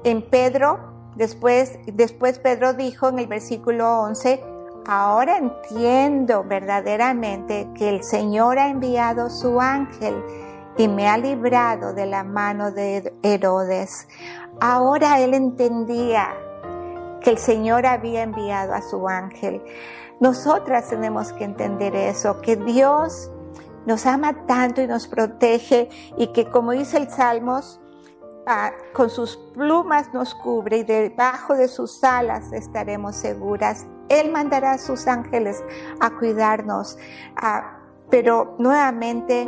en 0.03 0.21
Pedro, 0.21 1.12
después, 1.15 1.79
después 1.86 2.39
Pedro 2.39 2.74
dijo 2.74 3.09
en 3.09 3.19
el 3.19 3.27
versículo 3.27 4.01
11, 4.01 4.43
Ahora 4.86 5.38
entiendo 5.38 6.43
verdaderamente 6.43 7.69
que 7.75 7.89
el 7.89 8.03
Señor 8.03 8.57
ha 8.57 8.69
enviado 8.69 9.29
su 9.29 9.59
ángel 9.62 10.24
y 10.77 10.88
me 10.88 11.07
ha 11.07 11.17
librado 11.17 11.93
de 11.93 12.05
la 12.05 12.24
mano 12.24 12.71
de 12.71 13.13
Herodes. 13.21 14.07
Ahora 14.62 15.19
él 15.19 15.33
entendía 15.33 16.29
que 17.21 17.31
el 17.31 17.38
Señor 17.38 17.86
había 17.86 18.24
enviado 18.24 18.74
a 18.74 18.81
su 18.81 19.07
ángel. 19.07 19.62
Nosotras 20.19 20.89
tenemos 20.89 21.33
que 21.33 21.43
entender 21.43 21.95
eso, 21.95 22.41
que 22.41 22.55
Dios 22.55 23.29
nos 23.86 24.05
ama 24.05 24.45
tanto 24.45 24.81
y 24.81 24.88
nos 24.88 25.07
protege 25.07 25.89
y 26.17 26.27
que 26.27 26.50
como 26.50 26.71
dice 26.71 26.98
el 26.98 27.09
Salmos, 27.09 27.79
ah, 28.48 28.71
con 28.93 29.09
sus 29.09 29.38
plumas 29.53 30.13
nos 30.13 30.36
cubre 30.36 30.77
y 30.77 30.83
debajo 30.83 31.55
de 31.55 31.67
sus 31.67 32.03
alas 32.03 32.51
estaremos 32.51 33.15
seguras. 33.15 33.86
Él 34.10 34.32
mandará 34.32 34.74
a 34.74 34.78
sus 34.78 35.08
ángeles 35.08 35.63
a 36.00 36.12
cuidarnos. 36.12 36.98
Ah, 37.36 37.80
pero 38.10 38.56
nuevamente, 38.58 39.48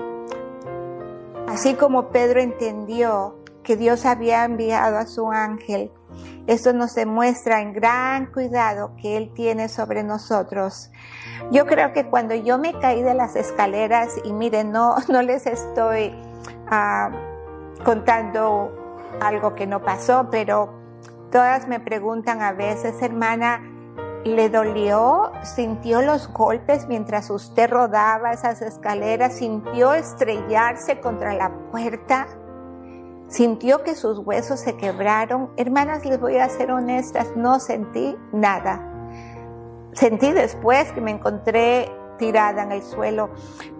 así 1.47 1.73
como 1.73 2.09
Pedro 2.09 2.39
entendió 2.39 3.39
que 3.63 3.75
Dios 3.75 4.05
había 4.05 4.45
enviado 4.45 4.97
a 4.97 5.05
su 5.05 5.31
ángel, 5.31 5.91
esto 6.47 6.73
nos 6.73 6.95
demuestra 6.95 7.61
en 7.61 7.73
gran 7.73 8.31
cuidado 8.31 8.95
que 9.01 9.17
Él 9.17 9.31
tiene 9.33 9.69
sobre 9.69 10.03
nosotros. 10.03 10.91
Yo 11.51 11.65
creo 11.65 11.93
que 11.93 12.07
cuando 12.07 12.35
yo 12.35 12.57
me 12.57 12.77
caí 12.79 13.01
de 13.01 13.13
las 13.13 13.35
escaleras, 13.35 14.15
y 14.23 14.33
miren, 14.33 14.71
no, 14.71 14.95
no 15.09 15.21
les 15.21 15.45
estoy 15.45 16.13
ah, 16.69 17.11
contando 17.83 18.71
algo 19.19 19.55
que 19.55 19.67
no 19.67 19.81
pasó, 19.81 20.29
pero 20.31 20.73
todas 21.31 21.67
me 21.67 21.79
preguntan 21.79 22.41
a 22.41 22.53
veces, 22.53 23.01
hermana, 23.01 23.61
¿Le 24.23 24.49
dolió? 24.49 25.31
¿Sintió 25.41 26.03
los 26.03 26.31
golpes 26.31 26.87
mientras 26.87 27.31
usted 27.31 27.71
rodaba 27.71 28.31
esas 28.31 28.61
escaleras? 28.61 29.33
¿Sintió 29.33 29.95
estrellarse 29.95 30.99
contra 30.99 31.33
la 31.33 31.51
puerta? 31.71 32.27
¿Sintió 33.27 33.83
que 33.83 33.95
sus 33.95 34.19
huesos 34.19 34.59
se 34.59 34.77
quebraron? 34.77 35.49
Hermanas, 35.57 36.05
les 36.05 36.19
voy 36.19 36.37
a 36.37 36.47
ser 36.49 36.71
honestas, 36.71 37.35
no 37.35 37.59
sentí 37.59 38.15
nada. 38.31 38.87
Sentí 39.93 40.31
después 40.31 40.91
que 40.91 41.01
me 41.01 41.09
encontré 41.09 41.91
tirada 42.19 42.61
en 42.61 42.73
el 42.73 42.83
suelo, 42.83 43.31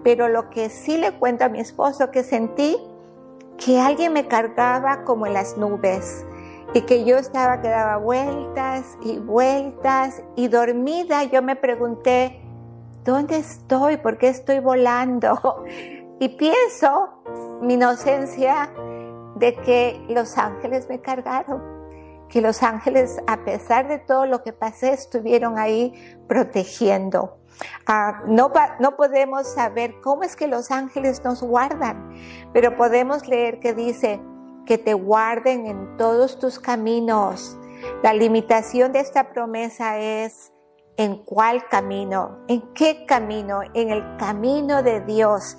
pero 0.02 0.26
lo 0.26 0.50
que 0.50 0.70
sí 0.70 0.96
le 0.96 1.12
cuento 1.12 1.44
a 1.44 1.50
mi 1.50 1.60
esposo 1.60 2.10
que 2.10 2.24
sentí 2.24 2.76
que 3.58 3.80
alguien 3.80 4.12
me 4.12 4.26
cargaba 4.26 5.04
como 5.04 5.24
en 5.26 5.34
las 5.34 5.56
nubes 5.56 6.26
y 6.74 6.82
que 6.82 7.04
yo 7.04 7.18
estaba 7.18 7.60
que 7.60 7.68
daba 7.68 7.98
vueltas 7.98 8.96
y 9.02 9.18
vueltas 9.18 10.22
y 10.36 10.48
dormida 10.48 11.24
yo 11.24 11.42
me 11.42 11.56
pregunté, 11.56 12.40
¿dónde 13.04 13.36
estoy? 13.36 13.98
¿Por 13.98 14.18
qué 14.18 14.28
estoy 14.28 14.60
volando? 14.60 15.64
Y 16.20 16.28
pienso, 16.28 17.58
mi 17.62 17.74
inocencia, 17.74 18.70
de 19.34 19.56
que 19.56 20.00
los 20.08 20.38
ángeles 20.38 20.88
me 20.88 21.00
cargaron, 21.00 21.60
que 22.28 22.40
los 22.40 22.62
ángeles, 22.62 23.18
a 23.26 23.44
pesar 23.44 23.88
de 23.88 23.98
todo 23.98 24.26
lo 24.26 24.44
que 24.44 24.52
pasé, 24.52 24.92
estuvieron 24.92 25.58
ahí 25.58 25.92
protegiendo. 26.28 27.38
Ah, 27.88 28.22
no, 28.28 28.52
no 28.78 28.96
podemos 28.96 29.48
saber 29.48 30.00
cómo 30.00 30.22
es 30.22 30.36
que 30.36 30.46
los 30.46 30.70
ángeles 30.70 31.24
nos 31.24 31.42
guardan, 31.42 32.14
pero 32.52 32.76
podemos 32.76 33.26
leer 33.26 33.58
que 33.58 33.74
dice, 33.74 34.20
que 34.66 34.78
te 34.78 34.94
guarden 34.94 35.66
en 35.66 35.96
todos 35.96 36.38
tus 36.38 36.58
caminos. 36.58 37.56
La 38.02 38.12
limitación 38.12 38.92
de 38.92 39.00
esta 39.00 39.32
promesa 39.32 39.98
es 39.98 40.52
en 40.96 41.16
cuál 41.24 41.66
camino, 41.68 42.38
en 42.48 42.72
qué 42.74 43.04
camino, 43.06 43.60
en 43.74 43.90
el 43.90 44.16
camino 44.18 44.82
de 44.82 45.00
Dios. 45.00 45.56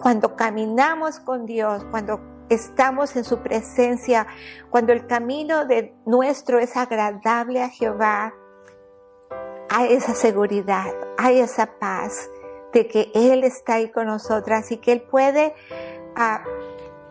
Cuando 0.00 0.36
caminamos 0.36 1.18
con 1.20 1.46
Dios, 1.46 1.84
cuando 1.90 2.20
estamos 2.48 3.16
en 3.16 3.24
su 3.24 3.38
presencia, 3.38 4.26
cuando 4.70 4.92
el 4.92 5.06
camino 5.06 5.64
de 5.64 5.94
nuestro 6.04 6.58
es 6.58 6.76
agradable 6.76 7.62
a 7.62 7.68
Jehová, 7.68 8.34
hay 9.68 9.94
esa 9.94 10.14
seguridad, 10.14 10.94
hay 11.18 11.40
esa 11.40 11.78
paz 11.78 12.30
de 12.72 12.86
que 12.86 13.10
Él 13.14 13.42
está 13.42 13.74
ahí 13.74 13.90
con 13.90 14.06
nosotras 14.06 14.70
y 14.70 14.76
que 14.78 14.92
Él 14.92 15.02
puede 15.02 15.54
ah, 16.14 16.44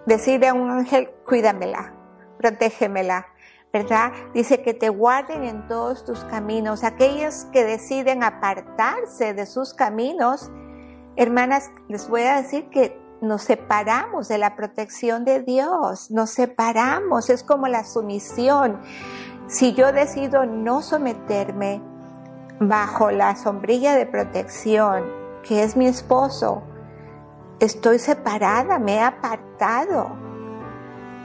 decirle 0.06 0.48
a 0.48 0.54
un 0.54 0.70
ángel, 0.70 1.10
cuídamela, 1.26 1.94
protégemela, 2.38 3.28
¿verdad? 3.74 4.12
Dice 4.34 4.62
que 4.62 4.74
te 4.74 4.90
guarden 4.90 5.44
en 5.44 5.68
todos 5.68 6.06
tus 6.06 6.24
caminos. 6.26 6.84
Aquellos 6.84 7.46
que 7.52 7.64
deciden 7.64 8.24
apartarse 8.24 9.34
de 9.34 9.46
sus 9.46 9.74
caminos, 9.74 10.50
hermanas, 11.16 11.72
les 11.88 12.08
voy 12.08 12.22
a 12.24 12.42
decir 12.42 12.70
que 12.70 12.98
nos 13.22 13.44
separamos 13.44 14.28
de 14.28 14.38
la 14.38 14.56
protección 14.56 15.26
de 15.26 15.42
Dios, 15.42 16.12
nos 16.12 16.30
separamos, 16.30 17.30
es 17.30 17.44
como 17.44 17.68
la 17.68 17.84
sumisión. 17.84 18.80
Si 19.48 19.74
yo 19.74 19.92
decido 19.92 20.46
no 20.46 20.82
someterme 20.82 21.82
bajo 22.60 23.12
la 23.12 23.36
sombrilla 23.36 23.96
de 23.96 24.06
protección, 24.06 25.04
que 25.44 25.64
es 25.64 25.76
mi 25.76 25.88
esposo, 25.88 26.64
estoy 27.60 28.00
separada, 28.00 28.80
me 28.80 28.96
he 28.96 29.02
apartado. 29.02 30.18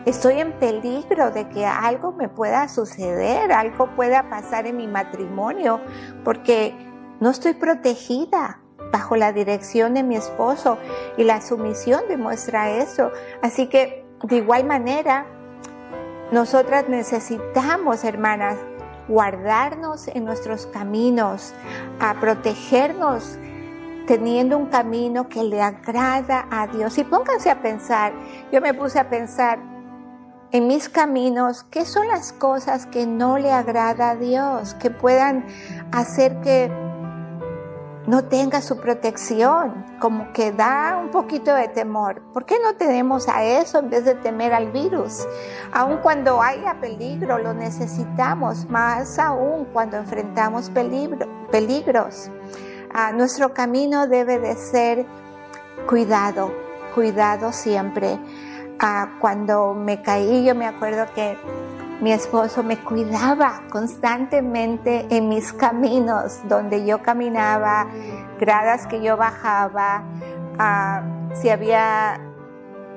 Estoy 0.07 0.41
en 0.41 0.53
peligro 0.59 1.31
de 1.31 1.49
que 1.49 1.67
algo 1.67 2.13
me 2.13 2.29
pueda 2.29 2.69
suceder, 2.69 3.53
algo 3.53 3.95
pueda 3.97 4.31
pasar 4.31 4.67
en 4.67 4.79
mi 4.79 4.87
matrimonio, 4.87 5.81
porque 6.25 6.75
no 7.21 7.31
estoy 7.31 7.55
protegida 7.55 8.61
bajo 8.93 9.15
la 9.17 9.33
dirección 9.33 9.95
de 9.95 10.03
mi 10.03 10.17
esposo 10.17 10.79
y 11.17 11.25
la 11.25 11.41
sumisión 11.43 12.03
demuestra 12.09 12.71
eso. 12.71 13.13
Así 13.43 13.69
que 13.69 14.07
de 14.23 14.37
igual 14.37 14.65
manera, 14.65 15.27
nosotras 16.33 16.89
necesitamos, 16.89 18.05
hermanas, 18.05 18.57
guardarnos 19.09 20.09
en 20.09 20.25
nuestros 20.25 20.67
caminos, 20.67 21.53
a 21.99 22.15
protegernos 22.21 23.39
teniendo 24.11 24.59
un 24.59 24.67
camino 24.67 25.29
que 25.29 25.45
le 25.45 25.63
agrada 25.63 26.49
a 26.51 26.67
Dios. 26.67 26.99
Y 26.99 27.05
pónganse 27.05 27.49
a 27.49 27.63
pensar, 27.63 28.13
yo 28.51 28.61
me 28.61 28.75
puse 28.75 28.99
a 28.99 29.09
pensar 29.09 29.61
en 30.51 30.67
mis 30.67 30.89
caminos, 30.89 31.63
¿qué 31.71 31.85
son 31.85 32.09
las 32.09 32.33
cosas 32.33 32.87
que 32.87 33.07
no 33.07 33.39
le 33.39 33.53
agrada 33.53 34.11
a 34.11 34.17
Dios? 34.17 34.75
Que 34.75 34.91
puedan 34.91 35.47
hacer 35.93 36.41
que 36.41 36.73
no 38.09 38.25
tenga 38.25 38.61
su 38.63 38.81
protección, 38.81 39.87
como 40.01 40.33
que 40.33 40.51
da 40.51 40.99
un 41.01 41.13
poquito 41.13 41.55
de 41.55 41.69
temor. 41.69 42.21
¿Por 42.33 42.47
qué 42.47 42.57
no 42.61 42.75
tenemos 42.75 43.29
a 43.29 43.45
eso 43.45 43.79
en 43.79 43.91
vez 43.91 44.05
de 44.05 44.17
temer 44.17 44.53
al 44.53 44.73
virus? 44.73 45.25
Aun 45.73 45.99
cuando 45.99 46.43
haya 46.43 46.81
peligro, 46.81 47.39
lo 47.39 47.55
necesitamos, 47.55 48.69
más 48.69 49.21
aún 49.21 49.67
cuando 49.67 49.99
enfrentamos 49.99 50.69
peligro, 50.69 51.29
peligros. 51.53 52.29
Ah, 52.93 53.13
nuestro 53.13 53.55
camino 53.55 54.09
debe 54.09 54.39
de 54.39 54.57
ser 54.57 55.07
cuidado, 55.87 56.53
cuidado 56.95 57.53
siempre. 57.53 58.19
Ah, 58.81 59.11
cuando 59.21 59.75
me 59.75 60.03
caí, 60.03 60.45
yo 60.45 60.55
me 60.55 60.67
acuerdo 60.67 61.07
que 61.15 61.39
mi 62.01 62.13
esposo 62.13 62.63
me 62.63 62.79
cuidaba 62.79 63.63
constantemente 63.71 65.07
en 65.11 65.29
mis 65.29 65.53
caminos, 65.53 66.41
donde 66.49 66.85
yo 66.85 67.03
caminaba, 67.03 67.87
gradas 68.39 68.87
que 68.87 69.03
yo 69.03 69.17
bajaba, 69.17 70.03
ah, 70.59 71.03
si 71.35 71.49
había, 71.49 72.21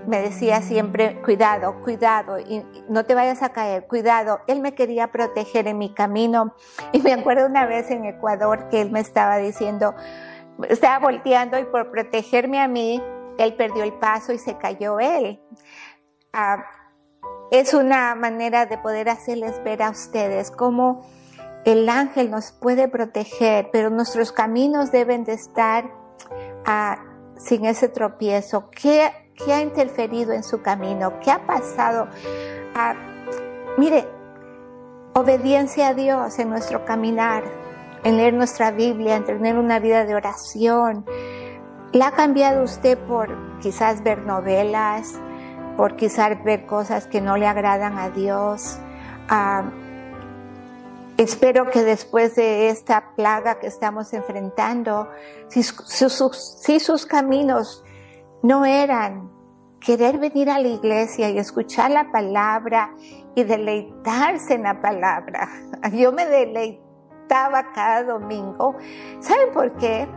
me 0.07 0.22
decía 0.22 0.62
siempre, 0.62 1.22
cuidado, 1.22 1.81
cuidado, 1.81 2.39
y 2.39 2.65
no 2.89 3.05
te 3.05 3.15
vayas 3.15 3.41
a 3.43 3.50
caer, 3.50 3.88
cuidado. 3.88 4.41
Él 4.48 4.60
me 4.60 4.75
quería 4.75 5.12
proteger 5.12 5.67
en 5.67 5.77
mi 5.77 5.93
camino. 5.93 6.55
Y 6.91 7.01
me 7.01 7.13
acuerdo 7.13 7.45
una 7.45 7.65
vez 7.65 7.89
en 7.91 8.05
Ecuador 8.05 8.69
que 8.69 8.81
él 8.81 8.91
me 8.91 9.00
estaba 9.00 9.38
diciendo, 9.38 9.95
estaba 10.69 11.00
volteando 11.00 11.60
y 11.60 11.65
por 11.65 11.91
protegerme 11.91 12.60
a 12.62 12.67
mí, 12.67 13.01
él 13.38 13.55
perdió 13.55 13.83
el 13.83 13.93
paso 13.93 14.33
y 14.33 14.38
se 14.38 14.57
cayó 14.57 15.00
él. 15.00 15.41
Ah, 16.31 16.65
es 17.51 17.74
una 17.74 18.15
manera 18.15 18.65
de 18.65 18.77
poder 18.77 19.10
hacerles 19.10 19.63
ver 19.63 19.83
a 19.83 19.89
ustedes 19.89 20.51
cómo 20.51 21.05
el 21.65 21.88
ángel 21.88 22.29
nos 22.29 22.51
puede 22.51 22.88
proteger, 22.88 23.69
pero 23.72 23.89
nuestros 23.89 24.31
caminos 24.31 24.91
deben 24.91 25.24
de 25.24 25.33
estar 25.33 25.91
ah, 26.65 27.03
sin 27.38 27.65
ese 27.65 27.89
tropiezo. 27.89 28.69
¿Qué, 28.69 29.12
ha 29.52 29.62
interferido 29.62 30.34
en 30.34 30.44
su 30.44 30.62
camino? 30.62 31.20
¿Qué 31.20 31.32
ha 31.32 31.46
pasado? 31.46 32.08
Ah, 32.75 32.96
mire, 33.78 34.08
obediencia 35.13 35.90
a 35.90 35.94
Dios 35.94 36.40
en 36.40 36.50
nuestro 36.50 36.86
caminar, 36.86 37.44
en 38.04 38.18
leer 38.18 38.34
nuestra 38.34 38.72
Biblia, 38.72 39.16
en 39.16 39.25
tener 39.25 39.58
una 39.58 39.80
vida 39.80 40.06
de 40.06 40.16
oración. 40.16 41.06
¿La 41.92 42.08
ha 42.08 42.12
cambiado 42.12 42.63
usted 42.63 42.98
por 42.98 43.60
quizás 43.60 44.04
ver 44.04 44.20
novelas? 44.20 45.20
por 45.78 45.96
quizás 45.96 46.44
ver 46.44 46.66
cosas 46.66 47.08
que 47.08 47.22
no 47.22 47.38
le 47.38 47.48
agradan 47.48 47.98
a 47.98 48.10
Dios. 48.10 48.78
Ah, 49.30 49.72
espero 51.18 51.70
que 51.70 51.84
después 51.84 52.36
de 52.36 52.70
esta 52.70 53.16
plaga 53.16 53.60
que 53.60 53.68
estamos 53.68 54.13
enfrentando, 54.13 55.10
si 55.48 55.63
sus 56.79 57.05
caminos 57.05 57.84
no 58.42 58.66
eran 58.66 59.31
querer 59.83 60.17
venir 60.17 60.50
a 60.50 60.59
la 60.59 60.67
iglesia 60.69 61.29
y 61.29 61.37
escuchar 61.37 61.91
la 61.91 62.11
palabra 62.11 62.93
y 63.35 63.43
deleitarse 63.43 64.55
en 64.55 64.63
la 64.63 64.81
palabra. 64.81 65.50
Yo 65.93 66.11
me 66.11 66.25
deleitaba 66.25 67.72
cada 67.74 68.03
domingo. 68.03 68.75
¿Saben 69.19 69.51
por 69.53 69.74
qué? 69.77 70.07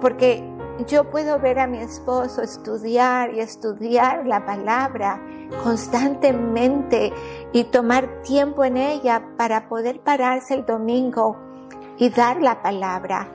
Porque 0.00 0.42
yo 0.88 1.08
puedo 1.08 1.38
ver 1.38 1.60
a 1.60 1.68
mi 1.68 1.78
esposo 1.78 2.42
estudiar 2.42 3.32
y 3.32 3.40
estudiar 3.40 4.26
la 4.26 4.44
palabra 4.44 5.22
constantemente 5.62 7.12
y 7.52 7.64
tomar 7.64 8.22
tiempo 8.22 8.64
en 8.64 8.76
ella 8.76 9.22
para 9.36 9.68
poder 9.68 10.00
pararse 10.00 10.54
el 10.54 10.66
domingo 10.66 11.36
y 11.96 12.08
dar 12.08 12.42
la 12.42 12.60
palabra 12.60 13.28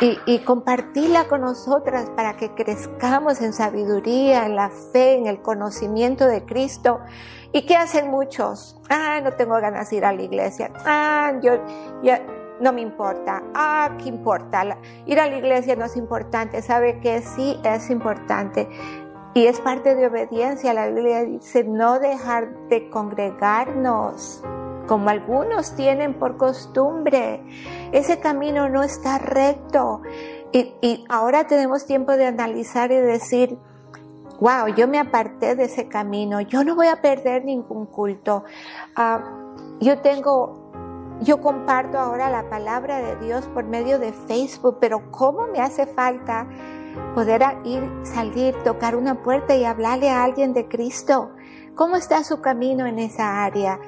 y, 0.00 0.38
compartirla 0.40 1.28
con 1.28 1.42
nosotras 1.42 2.10
para 2.16 2.36
que 2.36 2.50
crezcamos 2.54 3.40
en 3.40 3.52
sabiduría, 3.52 4.46
en 4.46 4.56
la 4.56 4.70
fe, 4.70 5.16
en 5.16 5.26
el 5.26 5.40
conocimiento 5.40 6.26
de 6.26 6.44
Cristo. 6.44 7.00
¿Y 7.52 7.66
qué 7.66 7.76
hacen 7.76 8.10
muchos? 8.10 8.80
Ah, 8.88 9.20
no 9.22 9.32
tengo 9.32 9.54
ganas 9.60 9.90
de 9.90 9.96
ir 9.96 10.04
a 10.04 10.12
la 10.12 10.22
iglesia. 10.22 10.72
Ah, 10.84 11.32
yo 11.42 11.52
ya 12.02 12.22
no 12.60 12.72
me 12.72 12.80
importa. 12.80 13.42
Ah, 13.54 13.96
¿qué 13.98 14.08
importa? 14.08 14.78
Ir 15.06 15.20
a 15.20 15.28
la 15.28 15.36
iglesia 15.36 15.76
no 15.76 15.84
es 15.84 15.96
importante. 15.96 16.62
Sabe 16.62 16.98
que 17.00 17.20
sí 17.20 17.60
es 17.62 17.90
importante. 17.90 18.68
Y 19.34 19.46
es 19.46 19.60
parte 19.60 19.94
de 19.94 20.06
obediencia. 20.06 20.74
La 20.74 20.88
Biblia 20.88 21.24
dice 21.24 21.64
no 21.64 21.98
dejar 21.98 22.68
de 22.68 22.90
congregarnos 22.90 24.42
como 24.86 25.10
algunos 25.10 25.74
tienen 25.74 26.14
por 26.14 26.36
costumbre. 26.36 27.42
Ese 27.92 28.20
camino 28.20 28.68
no 28.68 28.82
está 28.82 29.18
recto. 29.18 30.02
Y, 30.52 31.04
ahora 31.08 31.46
tenemos 31.46 31.86
tiempo 31.86 32.12
de 32.12 32.26
analizar 32.26 32.92
y 32.92 32.96
decir, 32.96 33.58
wow, 34.40 34.68
yo 34.76 34.86
me 34.86 34.98
aparté 34.98 35.56
de 35.56 35.64
ese 35.64 35.88
camino, 35.88 36.40
yo 36.40 36.62
no 36.62 36.76
voy 36.76 36.88
a 36.88 37.00
perder 37.00 37.44
ningún 37.44 37.86
culto. 37.86 38.44
Ah, 38.94 39.22
yo 39.80 40.00
tengo 40.00 40.62
yo 41.22 41.40
comparto 41.40 41.98
ahora 41.98 42.30
la 42.30 42.50
palabra 42.50 42.98
de 42.98 43.16
Dios 43.24 43.46
por 43.54 43.64
medio 43.64 44.00
de 44.00 44.12
Facebook, 44.12 44.78
pero 44.80 45.10
¿cómo 45.12 45.46
me 45.46 45.60
hace 45.60 45.86
falta 45.86 46.48
poder 47.14 47.42
ir, 47.64 47.88
salir, 48.02 48.56
tocar 48.64 48.96
una 48.96 49.22
puerta 49.22 49.54
y 49.54 49.64
hablarle 49.64 50.10
a 50.10 50.24
alguien 50.24 50.52
de 50.52 50.66
Cristo? 50.66 51.30
¿Cómo 51.76 51.96
está 51.96 52.24
su 52.24 52.40
camino 52.40 52.86
en 52.86 52.98
esa 52.98 53.44
área? 53.44 53.78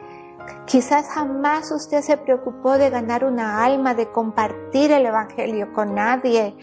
Quizás 0.66 1.08
jamás 1.08 1.70
usted 1.70 2.02
se 2.02 2.16
preocupó 2.16 2.78
de 2.78 2.90
ganar 2.90 3.24
una 3.24 3.64
alma, 3.64 3.94
de 3.94 4.10
compartir 4.10 4.92
el 4.92 5.06
Evangelio 5.06 5.72
con 5.72 5.94
nadie, 5.94 6.56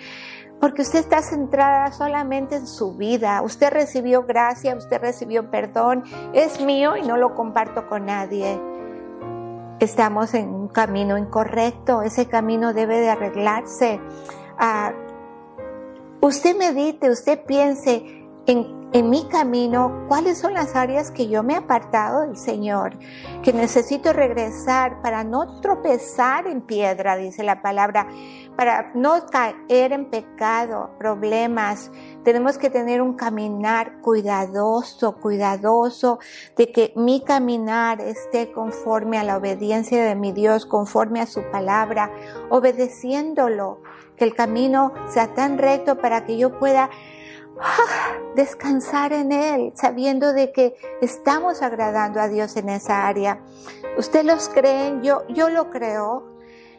porque 0.60 0.82
usted 0.82 1.00
está 1.00 1.22
centrada 1.22 1.91
solamente 1.91 2.56
en 2.56 2.67
su 2.67 2.96
vida. 2.96 3.41
Usted 3.41 3.72
recibió 3.72 4.24
gracia, 4.24 4.76
usted 4.76 5.00
recibió 5.00 5.50
perdón, 5.50 6.04
es 6.34 6.62
mío 6.62 6.98
y 6.98 7.04
no 7.04 7.17
lo 7.17 7.36
comparto 7.36 7.88
con 7.88 8.06
nadie 8.06 8.60
estamos 9.86 10.34
en 10.36 10.50
un 10.50 10.67
camino 10.67 11.17
incorrecto, 11.17 12.04
ese 12.04 12.28
camino 12.28 12.74
debe 12.74 13.00
de 13.00 13.10
arreglarse. 13.10 14.00
Ah, 14.58 14.94
usted 16.22 16.56
medite, 16.56 17.10
usted 17.10 17.44
piense 17.46 18.04
en 18.46 18.81
en 18.93 19.10
mi 19.10 19.25
camino 19.25 20.06
cuáles 20.10 20.38
son 20.38 20.54
las 20.54 20.75
áreas 20.75 21.12
que 21.12 21.30
yo 21.30 21.43
me 21.43 21.54
he 21.54 21.58
apartado 21.58 22.21
del 22.21 22.36
Señor, 22.36 22.97
que 23.41 23.54
necesito 23.54 24.12
regresar 24.12 25.01
para 25.01 25.23
no 25.23 25.62
tropezar 25.62 26.45
en 26.47 26.62
piedra, 26.62 27.15
dice 27.15 27.43
la 27.43 27.62
palabra, 27.62 28.08
para 28.58 28.91
no 28.93 29.25
caer 29.27 29.93
en 29.93 30.10
pecado, 30.10 30.91
problemas. 30.99 31.89
Tenemos 32.23 32.58
que 32.58 32.69
tener 32.69 33.01
un 33.01 33.13
caminar 33.13 34.01
cuidadoso, 34.01 35.15
cuidadoso, 35.15 36.19
de 36.58 36.71
que 36.71 36.91
mi 36.97 37.21
caminar 37.21 38.01
esté 38.01 38.51
conforme 38.51 39.17
a 39.17 39.23
la 39.23 39.38
obediencia 39.38 40.04
de 40.04 40.15
mi 40.15 40.34
Dios, 40.34 40.65
conforme 40.65 41.21
a 41.21 41.27
su 41.27 41.43
palabra, 41.49 42.12
obedeciéndolo, 42.49 43.82
que 44.17 44.25
el 44.25 44.36
camino 44.36 44.93
sea 45.08 45.34
tan 45.34 45.58
recto 45.58 45.97
para 45.97 46.25
que 46.25 46.38
yo 46.38 46.60
pueda 46.60 46.89
descansar 48.36 49.13
en 49.13 49.32
Él, 49.32 49.74
sabiendo 49.76 50.34
de 50.34 50.52
que 50.52 50.76
estamos 51.02 51.62
agradando 51.62 52.19
a 52.19 52.28
Dios 52.28 52.56
en 52.58 52.69
esa 52.69 53.08
área. 53.08 53.39
¿Ustedes 53.97 54.26
los 54.26 54.50
creen? 54.50 55.02
Yo, 55.02 55.28
yo 55.28 55.50
lo 55.50 55.69
creo. 55.69 56.24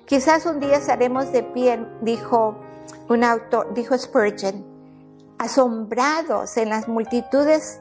Quizás 0.06 0.46
un 0.46 0.60
día 0.60 0.76
estaremos 0.76 1.30
de 1.32 1.42
pie, 1.42 1.86
dijo 2.00 2.56
un 3.08 3.24
autor, 3.24 3.72
dijo 3.74 3.96
Spurgeon, 3.96 4.64
asombrados 5.38 6.56
en 6.56 6.70
las 6.70 6.88
multitudes 6.88 7.80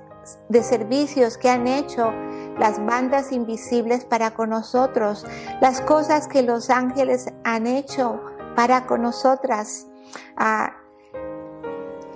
de 0.49 0.63
servicios 0.63 1.37
que 1.37 1.49
han 1.49 1.67
hecho 1.67 2.11
las 2.59 2.85
bandas 2.85 3.31
invisibles 3.31 4.05
para 4.05 4.31
con 4.31 4.49
nosotros, 4.49 5.25
las 5.61 5.81
cosas 5.81 6.27
que 6.27 6.43
los 6.43 6.69
ángeles 6.69 7.27
han 7.43 7.65
hecho 7.65 8.21
para 8.55 8.85
con 8.85 9.01
nosotras. 9.01 9.87
Ah, 10.37 10.80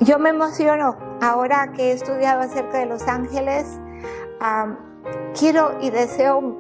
yo 0.02 0.20
me 0.20 0.30
emociono 0.30 0.98
ahora 1.22 1.72
que 1.74 1.90
he 1.90 1.92
estudiado 1.94 2.42
acerca 2.42 2.80
de 2.80 2.86
los 2.86 3.08
ángeles. 3.08 3.66
quiero 5.38 5.78
y 5.82 5.90
deseo 5.90 6.60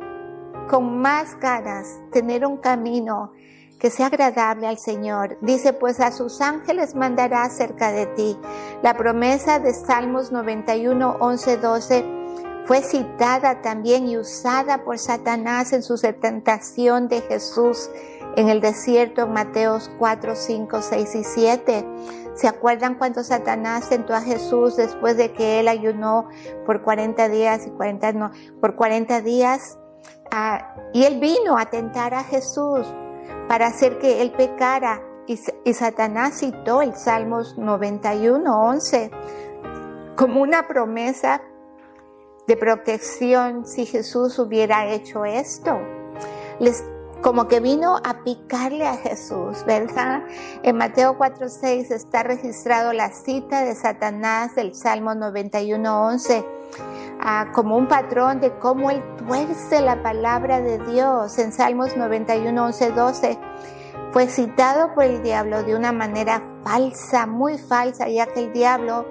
con 0.69 1.00
más 1.00 1.39
ganas 1.39 2.00
tener 2.12 2.45
un 2.45 2.58
camino 2.58 3.32
que 3.80 3.89
sea 3.89 4.08
agradable 4.08 4.67
al 4.67 4.78
Señor. 4.78 5.38
Dice, 5.41 5.74
pues 5.74 6.00
a 6.00 6.12
sus 6.12 6.41
ángeles 6.41 6.95
mandará 6.95 7.43
acerca 7.43 7.91
de 7.91 8.08
ti. 8.08 8.38
La 8.82 8.95
promesa 8.95 9.60
de 9.60 9.74
Salmos 9.74 10.32
91, 10.32 11.17
11, 11.19 11.58
12 11.58 12.06
fue 12.65 12.82
citada 12.82 13.62
también 13.62 14.08
y 14.08 14.17
usada 14.17 14.84
por 14.84 14.98
Satanás 14.98 15.71
en 15.74 15.84
su 15.84 15.98
tentación 15.98 17.08
de 17.08 17.21
Jesús 17.21 17.89
en 18.36 18.50
el 18.50 18.60
desierto 18.60 19.24
en 19.24 19.34
Mateos 19.34 19.91
4, 20.00 20.36
5, 20.36 20.82
6 20.82 21.15
y 21.15 21.24
7. 21.24 21.86
¿Se 22.36 22.48
acuerdan 22.50 22.95
cuando 22.95 23.24
Satanás 23.24 23.86
sentó 23.86 24.13
a 24.13 24.21
Jesús 24.21 24.76
después 24.76 25.15
de 25.15 25.32
que 25.32 25.60
él 25.60 25.67
ayunó 25.69 26.28
por 26.65 26.82
40 26.82 27.30
días 27.30 27.65
y 27.65 27.71
40 27.71 28.13
no, 28.13 28.32
por 28.60 28.76
40 28.76 29.21
días? 29.21 29.80
Ah, 30.32 30.76
y 30.93 31.06
él 31.06 31.19
vino 31.19 31.58
a 31.58 31.65
tentar 31.67 32.13
a 32.13 32.24
Jesús 32.24 32.86
para 33.48 33.67
hacer 33.67 34.00
que 34.00 34.21
él 34.21 34.32
pecara. 34.32 35.02
Y, 35.28 35.38
Satanás 35.74 36.39
citó 36.39 36.82
el 36.82 36.95
Salmos 36.95 37.58
91, 37.58 38.62
11 38.62 39.12
como 40.15 40.41
una 40.41 40.67
promesa 40.67 41.41
de 42.48 42.58
protección 42.58 43.65
si 43.65 43.86
Jesús 43.86 44.38
hubiera 44.38 44.88
hecho 44.88 45.26
esto. 45.26 45.80
Les, 46.60 46.84
como 47.26 47.48
que 47.48 47.60
vino 47.60 47.98
a 48.04 48.24
picarle 48.24 48.86
a 48.86 48.98
Jesús, 48.98 49.66
¿verdad? 49.66 50.22
En 50.62 50.78
Mateo 50.78 51.18
4:6 51.18 51.90
está 51.90 52.22
registrado 52.22 52.94
la 52.94 53.10
cita 53.10 53.64
de 53.64 53.74
Satanás 53.74 54.54
del 54.54 54.76
Salmo 54.76 55.16
91:11 55.16 56.46
ah, 57.20 57.48
como 57.52 57.78
un 57.78 57.88
patrón 57.88 58.42
de 58.42 58.56
cómo 58.60 58.92
él 58.92 59.02
tuerce 59.18 59.82
la 59.82 60.04
palabra 60.04 60.62
de 60.62 60.78
Dios. 60.78 61.40
En 61.40 61.52
Salmos 61.52 61.98
91:11, 61.98 62.94
12 62.94 63.40
fue 64.12 64.28
citado 64.28 64.94
por 64.94 65.06
el 65.06 65.24
diablo 65.24 65.64
de 65.64 65.76
una 65.76 65.92
manera 65.92 66.44
falsa, 66.64 67.26
muy 67.26 67.58
falsa, 67.58 68.08
ya 68.08 68.28
que 68.28 68.42
el 68.42 68.54
diablo 68.54 69.04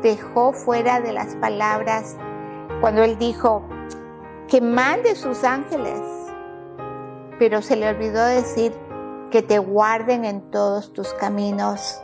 dejó 0.00 0.54
fuera 0.54 1.00
de 1.00 1.12
las 1.12 1.34
palabras 1.34 2.16
cuando 2.80 3.02
él 3.02 3.18
dijo 3.18 3.62
que 4.48 4.62
mande 4.62 5.14
sus 5.14 5.44
ángeles, 5.44 6.00
pero 7.38 7.62
se 7.62 7.76
le 7.76 7.88
olvidó 7.88 8.24
decir 8.24 8.72
que 9.30 9.42
te 9.42 9.58
guarden 9.58 10.24
en 10.24 10.50
todos 10.50 10.92
tus 10.92 11.12
caminos, 11.14 12.00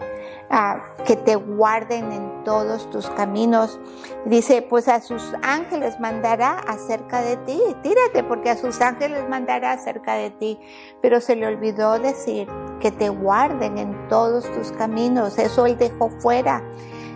ah, 0.51 0.83
que 1.05 1.17
te 1.17 1.37
guarden 1.37 2.13
en 2.13 2.45
todos 2.45 2.89
tus 2.91 3.09
caminos. 3.11 3.79
Dice, 4.27 4.63
pues 4.63 4.89
a 4.89 5.01
sus 5.01 5.33
ángeles 5.43 5.99
mandará 6.01 6.59
acerca 6.69 7.23
de 7.23 7.37
ti, 7.39 7.61
tírate 7.83 8.23
porque 8.25 8.51
a 8.51 8.57
sus 8.57 8.81
ángeles 8.81 9.29
mandará 9.29 9.73
acerca 9.73 10.15
de 10.15 10.31
ti, 10.31 10.59
pero 11.01 11.21
se 11.21 11.37
le 11.37 11.47
olvidó 11.47 11.99
decir 11.99 12.49
que 12.81 12.91
te 12.91 13.09
guarden 13.09 13.79
en 13.79 14.09
todos 14.09 14.51
tus 14.53 14.73
caminos, 14.73 15.39
eso 15.39 15.67
él 15.67 15.79
dejó 15.79 16.11
fuera. 16.21 16.63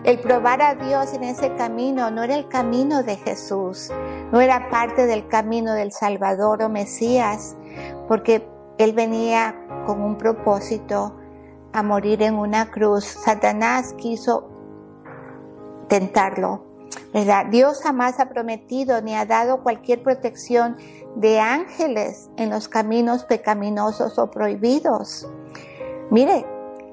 El 0.04 0.20
probar 0.20 0.62
a 0.62 0.74
Dios 0.76 1.12
en 1.12 1.24
ese 1.24 1.54
camino 1.56 2.10
no 2.10 2.22
era 2.22 2.36
el 2.36 2.48
camino 2.48 3.02
de 3.02 3.16
Jesús, 3.16 3.90
no 4.32 4.40
era 4.40 4.70
parte 4.70 5.06
del 5.06 5.26
camino 5.26 5.74
del 5.74 5.90
Salvador 5.90 6.62
o 6.62 6.68
Mesías, 6.68 7.56
porque 8.08 8.48
Él 8.78 8.92
venía 8.92 9.54
con 9.86 10.02
un 10.02 10.16
propósito 10.16 11.16
a 11.72 11.82
morir 11.82 12.22
en 12.22 12.34
una 12.34 12.70
cruz. 12.70 13.04
Satanás 13.04 13.94
quiso 13.98 14.48
tentarlo. 15.88 16.64
¿verdad? 17.12 17.46
Dios 17.46 17.80
jamás 17.82 18.18
ha 18.20 18.28
prometido 18.28 19.00
ni 19.00 19.14
ha 19.14 19.24
dado 19.24 19.62
cualquier 19.62 20.02
protección 20.02 20.76
de 21.14 21.40
ángeles 21.40 22.30
en 22.36 22.50
los 22.50 22.68
caminos 22.68 23.24
pecaminosos 23.24 24.18
o 24.18 24.30
prohibidos. 24.30 25.28
Mire, 26.10 26.46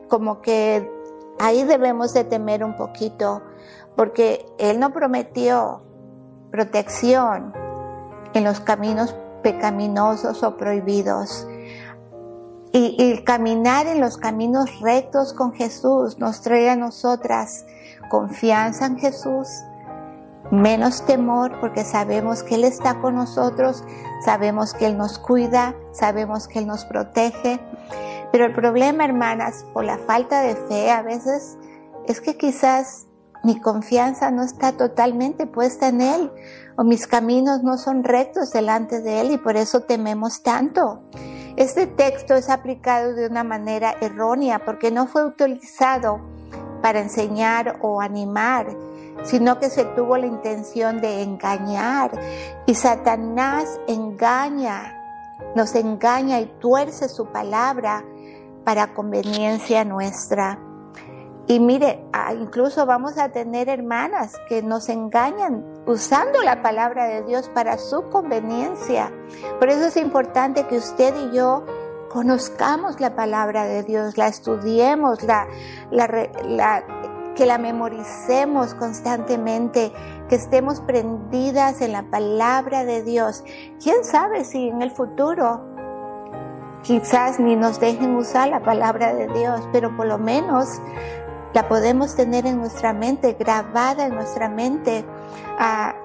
como 0.08 0.41
que 0.41 0.89
Ahí 1.38 1.63
debemos 1.63 2.13
de 2.13 2.23
temer 2.23 2.63
un 2.63 2.75
poquito, 2.75 3.41
porque 3.95 4.45
Él 4.58 4.80
no 4.80 4.93
prometió 4.93 5.82
protección 6.49 7.54
en 8.34 8.43
los 8.45 8.62
caminos 8.62 9.15
pecaminosos 9.45 10.41
o 10.41 10.58
prohibidos. 10.58 11.47
Y, 12.71 12.95
y, 12.97 13.23
caminar 13.23 13.86
en 13.86 14.01
los 14.01 14.17
caminos 14.17 14.81
rectos 14.81 15.34
con 15.34 15.53
Jesús 15.53 16.17
nos 16.17 16.41
trae 16.41 16.69
a 16.69 16.75
nosotras 16.75 17.65
confianza 18.10 18.88
en 18.88 18.97
Jesús, 18.97 19.47
menos 20.49 21.05
temor 21.05 21.58
porque 21.62 21.86
sabemos 21.86 22.41
que 22.41 22.55
Él 22.55 22.63
está 22.63 22.99
con 23.01 23.15
nosotros, 23.15 23.84
sabemos 24.25 24.73
que 24.73 24.88
Él 24.88 24.97
nos 24.97 25.19
cuida, 25.19 25.75
sabemos 25.91 26.47
que 26.47 26.60
Él 26.60 26.67
nos 26.67 26.86
protege 26.86 27.62
pero 28.36 28.47
el 28.47 28.53
problema, 28.53 29.05
hermanas, 29.05 29.65
por 29.71 29.86
la 29.86 29.97
falta 29.97 30.41
de 30.41 30.58
fe 30.58 30.91
a 30.91 31.01
veces 31.01 31.58
es 32.05 32.19
que 32.19 32.36
quizás 32.36 33.08
mi 33.45 33.62
confianza 33.62 34.29
no 34.29 34.43
está 34.43 34.73
totalmente 34.73 35.47
puesta 35.47 35.88
en 35.88 36.01
Él 36.01 36.31
o 36.78 36.84
mis 36.84 37.08
caminos 37.08 37.64
no 37.64 37.78
son 37.78 38.04
rectos 38.04 38.52
delante 38.52 39.02
de 39.02 39.22
Él 39.22 39.32
y 39.32 39.38
por 39.38 39.56
eso 39.56 39.82
tememos 39.82 40.44
tanto. 40.44 41.02
Este 41.56 41.88
texto 41.88 42.34
es 42.36 42.50
aplicado 42.50 43.14
de 43.14 43.28
una 43.28 43.44
manera 43.44 43.96
errónea 44.02 44.60
porque 44.66 44.92
no 44.92 45.08
fue 45.08 45.26
utilizado 45.26 46.20
para 46.82 47.00
enseñar 47.00 47.80
o 47.82 48.02
animar, 48.02 48.68
sino 49.24 49.58
que 49.58 49.70
se 49.70 49.86
tuvo 49.86 50.18
la 50.18 50.26
intención 50.26 51.00
de 51.00 51.24
engañar. 51.24 52.12
Y 52.66 52.76
Satanás 52.76 53.80
engaña, 53.88 55.02
nos 55.56 55.76
engaña 55.76 56.42
y 56.42 56.48
tuerce 56.60 57.08
su 57.08 57.28
palabra 57.28 58.04
para 58.66 58.94
conveniencia 58.94 59.86
nuestra. 59.86 60.60
Y 61.48 61.62
mire, 61.62 62.04
ah, 62.12 62.34
incluso 62.34 62.86
vamos 62.86 63.18
a 63.18 63.30
tener 63.30 63.70
hermanas 63.70 64.34
que 64.50 64.62
nos 64.62 64.90
engañan 64.90 65.64
usando 65.86 66.41
la 66.43 66.62
palabra 66.62 67.06
de 67.06 67.24
Dios 67.24 67.50
para 67.50 67.78
su 67.78 68.04
conveniencia. 68.10 69.12
Por 69.60 69.69
eso 69.69 69.86
es 69.86 69.98
importante 69.98 70.65
que 70.67 70.78
usted 70.78 71.13
y 71.15 71.36
yo 71.36 71.65
conozcamos 72.10 73.00
la 73.00 73.15
palabra 73.15 73.65
de 73.65 73.84
Dios, 73.84 74.17
la 74.17 74.28
estudiemos, 74.28 75.19
que 77.36 77.45
la 77.45 77.58
memoricemos 77.58 78.74
constantemente, 78.76 79.91
que 80.30 80.36
estemos 80.36 80.80
prendidas 80.82 81.82
en 81.82 81.91
la 81.91 82.04
palabra 82.04 82.86
de 82.86 83.04
Dios. 83.04 83.43
¿Quién 83.84 84.04
sabe 84.04 84.45
si 84.45 84.69
en 84.69 84.82
el 84.82 84.91
futuro 84.91 85.76
Quizás 86.86 87.39
ni 87.39 87.56
nos 87.56 87.80
dejen 87.80 88.15
usar 88.15 88.48
la 88.50 88.60
palabra 88.60 89.12
de 89.12 89.28
Dios, 89.30 89.60
pero 89.74 89.98
por 89.98 90.06
lo 90.06 90.19
menos 90.19 90.69
la 91.56 91.70
podemos 91.70 92.18
tener 92.18 92.46
en 92.46 92.58
nuestra 92.58 92.91
mente, 92.91 93.38
grabada 93.39 94.08
en 94.08 94.13
nuestra 94.13 94.50
mente. 94.50 95.06
Ah, 95.58 95.96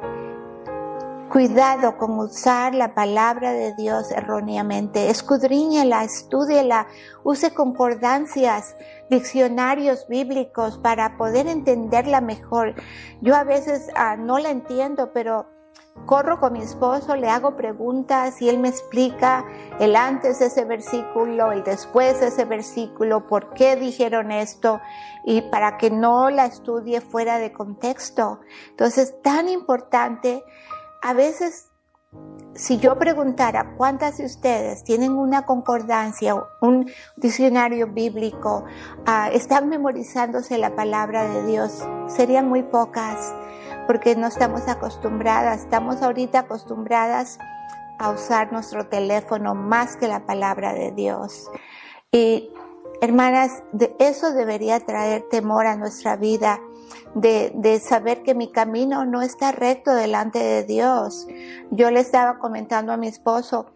cuidado 1.29 1.99
con 1.99 2.17
usar 2.21 2.73
la 2.73 2.95
palabra 2.95 3.53
de 3.53 3.75
Dios 3.75 4.13
erróneamente. 4.13 5.11
Escudriñela, 5.11 6.05
estúdiela, 6.05 6.87
use 7.25 7.53
concordancias, 7.53 8.77
diccionarios 9.11 10.07
bíblicos 10.07 10.79
para 10.79 11.17
poder 11.17 11.49
entenderla 11.49 12.21
mejor. 12.21 12.77
Yo 13.21 13.35
a 13.35 13.43
veces 13.43 13.89
ah, 13.97 14.17
no 14.17 14.39
la 14.39 14.51
entiendo, 14.51 15.13
pero 15.13 15.47
corro 16.07 16.41
con 16.41 16.53
mi 16.53 16.61
esposo, 16.61 17.17
le 17.17 17.29
hago 17.29 17.57
preguntas 17.57 18.41
y 18.43 18.49
él 18.49 18.59
me 18.59 18.69
explica 18.69 19.45
el 19.79 19.97
antes 19.97 20.39
de 20.39 20.47
ese 20.47 20.65
versículo, 20.65 21.53
el 21.53 21.63
después 21.63 22.21
de 22.21 22.29
ese 22.29 22.45
versículo, 22.45 23.27
por 23.27 23.53
qué 23.55 23.77
dijeron 23.77 24.33
esto 24.33 24.81
y 25.25 25.43
para 25.43 25.77
que 25.79 25.91
no 25.91 26.31
la 26.31 26.47
estudie 26.47 27.01
fuera 27.01 27.39
de 27.39 27.53
contexto. 27.53 28.41
Entonces, 28.71 29.15
tan 29.23 29.49
importante, 29.49 30.45
a 31.03 31.13
veces 31.13 31.71
si 32.55 32.79
yo 32.79 32.99
preguntara 32.99 33.75
cuántas 33.77 34.19
de 34.19 34.27
ustedes 34.27 34.83
tienen 34.83 35.13
una 35.13 35.47
concordancia, 35.47 36.35
un 36.61 36.91
diccionario 37.17 37.87
bíblico, 37.87 38.65
ah, 39.07 39.31
están 39.33 39.69
memorizándose 39.69 40.59
la 40.59 40.75
palabra 40.75 41.29
de 41.29 41.47
Dios, 41.47 41.87
serían 42.09 42.49
muy 42.49 42.63
pocas 42.65 43.33
porque 43.90 44.14
no 44.14 44.29
estamos 44.29 44.68
acostumbradas, 44.68 45.62
estamos 45.62 46.00
ahorita 46.00 46.38
acostumbradas 46.38 47.40
a 47.98 48.11
usar 48.11 48.53
nuestro 48.53 48.87
teléfono 48.87 49.57
más 49.57 49.96
que 49.96 50.07
la 50.07 50.26
palabra 50.26 50.74
de 50.74 50.92
Dios. 50.92 51.50
Y 52.12 52.50
hermanas, 53.00 53.64
de 53.72 53.96
eso 53.98 54.31
debería 54.31 54.79
traer 54.79 55.24
temor 55.29 55.66
a 55.66 55.74
nuestra 55.74 56.14
vida, 56.14 56.61
de, 57.16 57.83
saber 57.85 58.22
que 58.22 58.37
mi 58.37 58.53
camino 58.53 59.05
no 59.07 59.22
está 59.22 59.50
recto 59.50 59.92
delante 59.92 60.38
de 60.38 60.62
Dios. 60.62 61.26
Yo 61.72 61.90
le 61.90 61.98
estaba 61.98 62.38
comentando 62.38 62.92
a 62.92 62.96
mi 62.96 63.09
esposo 63.09 63.72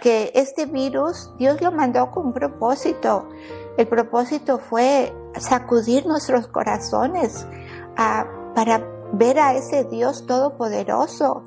que 0.00 0.30
este 0.36 0.66
virus 0.66 1.32
Dios 1.38 1.60
lo 1.60 1.72
mandó 1.72 2.12
con 2.12 2.26
un 2.26 2.32
propósito. 2.32 3.28
El 3.76 3.88
propósito 3.88 4.60
fue 4.60 5.12
sacudir 5.40 6.06
nuestros 6.06 6.46
corazones 6.46 7.48
a, 7.96 8.28
para 8.54 8.95
ver 9.12 9.38
a 9.38 9.54
ese 9.54 9.84
Dios 9.84 10.26
todopoderoso. 10.26 11.44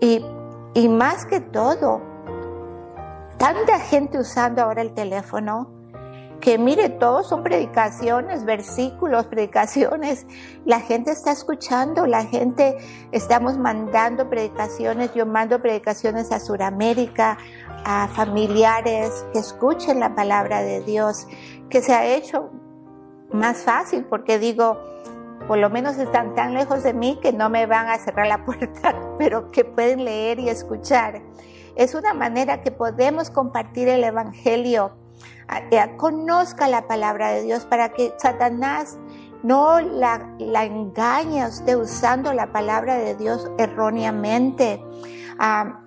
Y, 0.00 0.24
y 0.74 0.88
más 0.88 1.24
que 1.26 1.40
todo, 1.40 2.00
tanta 3.36 3.78
gente 3.80 4.18
usando 4.18 4.62
ahora 4.62 4.82
el 4.82 4.94
teléfono 4.94 5.78
que 6.40 6.56
mire, 6.56 6.88
todos 6.88 7.28
son 7.28 7.42
predicaciones, 7.42 8.44
versículos, 8.44 9.26
predicaciones. 9.30 10.26
La 10.64 10.80
gente 10.80 11.10
está 11.10 11.32
escuchando, 11.32 12.06
la 12.06 12.24
gente, 12.24 12.76
estamos 13.12 13.58
mandando 13.58 14.28
predicaciones, 14.28 15.12
yo 15.14 15.26
mando 15.26 15.60
predicaciones 15.60 16.30
a 16.32 16.40
Sudamérica, 16.40 17.38
a 17.84 18.08
familiares 18.08 19.24
que 19.32 19.40
escuchen 19.40 20.00
la 20.00 20.14
palabra 20.14 20.62
de 20.62 20.80
Dios, 20.82 21.26
que 21.70 21.82
se 21.82 21.92
ha 21.92 22.06
hecho 22.06 22.50
más 23.32 23.58
fácil 23.62 24.04
porque 24.04 24.38
digo, 24.38 24.78
por 25.48 25.58
lo 25.58 25.70
menos 25.70 25.98
están 25.98 26.36
tan 26.36 26.54
lejos 26.54 26.84
de 26.84 26.94
mí 26.94 27.18
que 27.20 27.32
no 27.32 27.50
me 27.50 27.66
van 27.66 27.88
a 27.88 27.98
cerrar 27.98 28.28
la 28.28 28.44
puerta, 28.44 28.94
pero 29.18 29.50
que 29.50 29.64
pueden 29.64 30.04
leer 30.04 30.38
y 30.38 30.48
escuchar. 30.48 31.22
Es 31.74 31.94
una 31.94 32.14
manera 32.14 32.62
que 32.62 32.70
podemos 32.70 33.30
compartir 33.30 33.88
el 33.88 34.04
Evangelio 34.04 34.92
conozca 35.96 36.68
la 36.68 36.86
palabra 36.86 37.30
de 37.30 37.42
Dios 37.42 37.64
para 37.64 37.90
que 37.90 38.14
Satanás 38.18 38.98
no 39.42 39.80
la, 39.80 40.34
engañe 40.38 41.42
a 41.42 41.48
usted 41.48 41.76
usando 41.76 42.32
la 42.32 42.52
palabra 42.52 42.96
de 42.96 43.14
Dios 43.14 43.50
erróneamente. 43.58 44.82
Ah, 45.38 45.80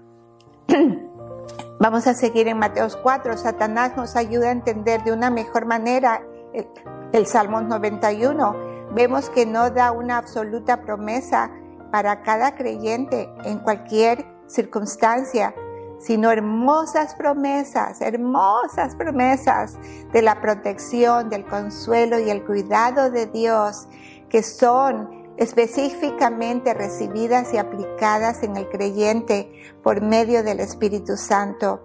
vamos 1.79 2.07
a 2.07 2.13
seguir 2.13 2.47
en 2.47 2.57
Mateos 2.57 2.97
4. 2.97 3.37
Satanás 3.37 3.95
nos 3.97 4.15
ayuda 4.15 4.49
a 4.49 4.51
entender 4.51 5.03
de 5.03 5.11
una 5.11 5.29
mejor 5.29 5.65
manera 5.65 6.21
el, 6.53 6.67
el 7.11 7.25
Salmo 7.27 7.61
91. 7.61 8.70
Vemos 8.93 9.29
que 9.29 9.45
no 9.45 9.69
da 9.69 9.91
una 9.91 10.17
absoluta 10.17 10.81
promesa 10.81 11.51
para 11.91 12.23
cada 12.23 12.55
creyente 12.55 13.29
en 13.43 13.59
cualquier 13.59 14.25
circunstancia, 14.47 15.53
sino 15.99 16.31
hermosas 16.31 17.15
promesas, 17.15 18.01
hermosas 18.01 18.95
promesas 18.95 19.77
de 20.11 20.21
la 20.21 20.41
protección, 20.41 21.29
del 21.29 21.45
consuelo 21.45 22.19
y 22.19 22.29
el 22.29 22.43
cuidado 22.43 23.11
de 23.11 23.27
Dios 23.27 23.87
que 24.29 24.43
son 24.43 25.21
específicamente 25.37 26.73
recibidas 26.73 27.53
y 27.53 27.57
aplicadas 27.57 28.43
en 28.43 28.57
el 28.57 28.67
creyente 28.69 29.51
por 29.83 30.01
medio 30.01 30.43
del 30.43 30.59
Espíritu 30.59 31.17
Santo. 31.17 31.81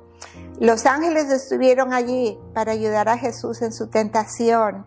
Los 0.61 0.87
ángeles 0.87 1.31
estuvieron 1.31 1.93
allí 1.93 2.39
para 2.55 2.73
ayudar 2.73 3.09
a 3.09 3.19
Jesús 3.19 3.63
en 3.63 3.73
su 3.73 3.89
tentación, 3.89 4.87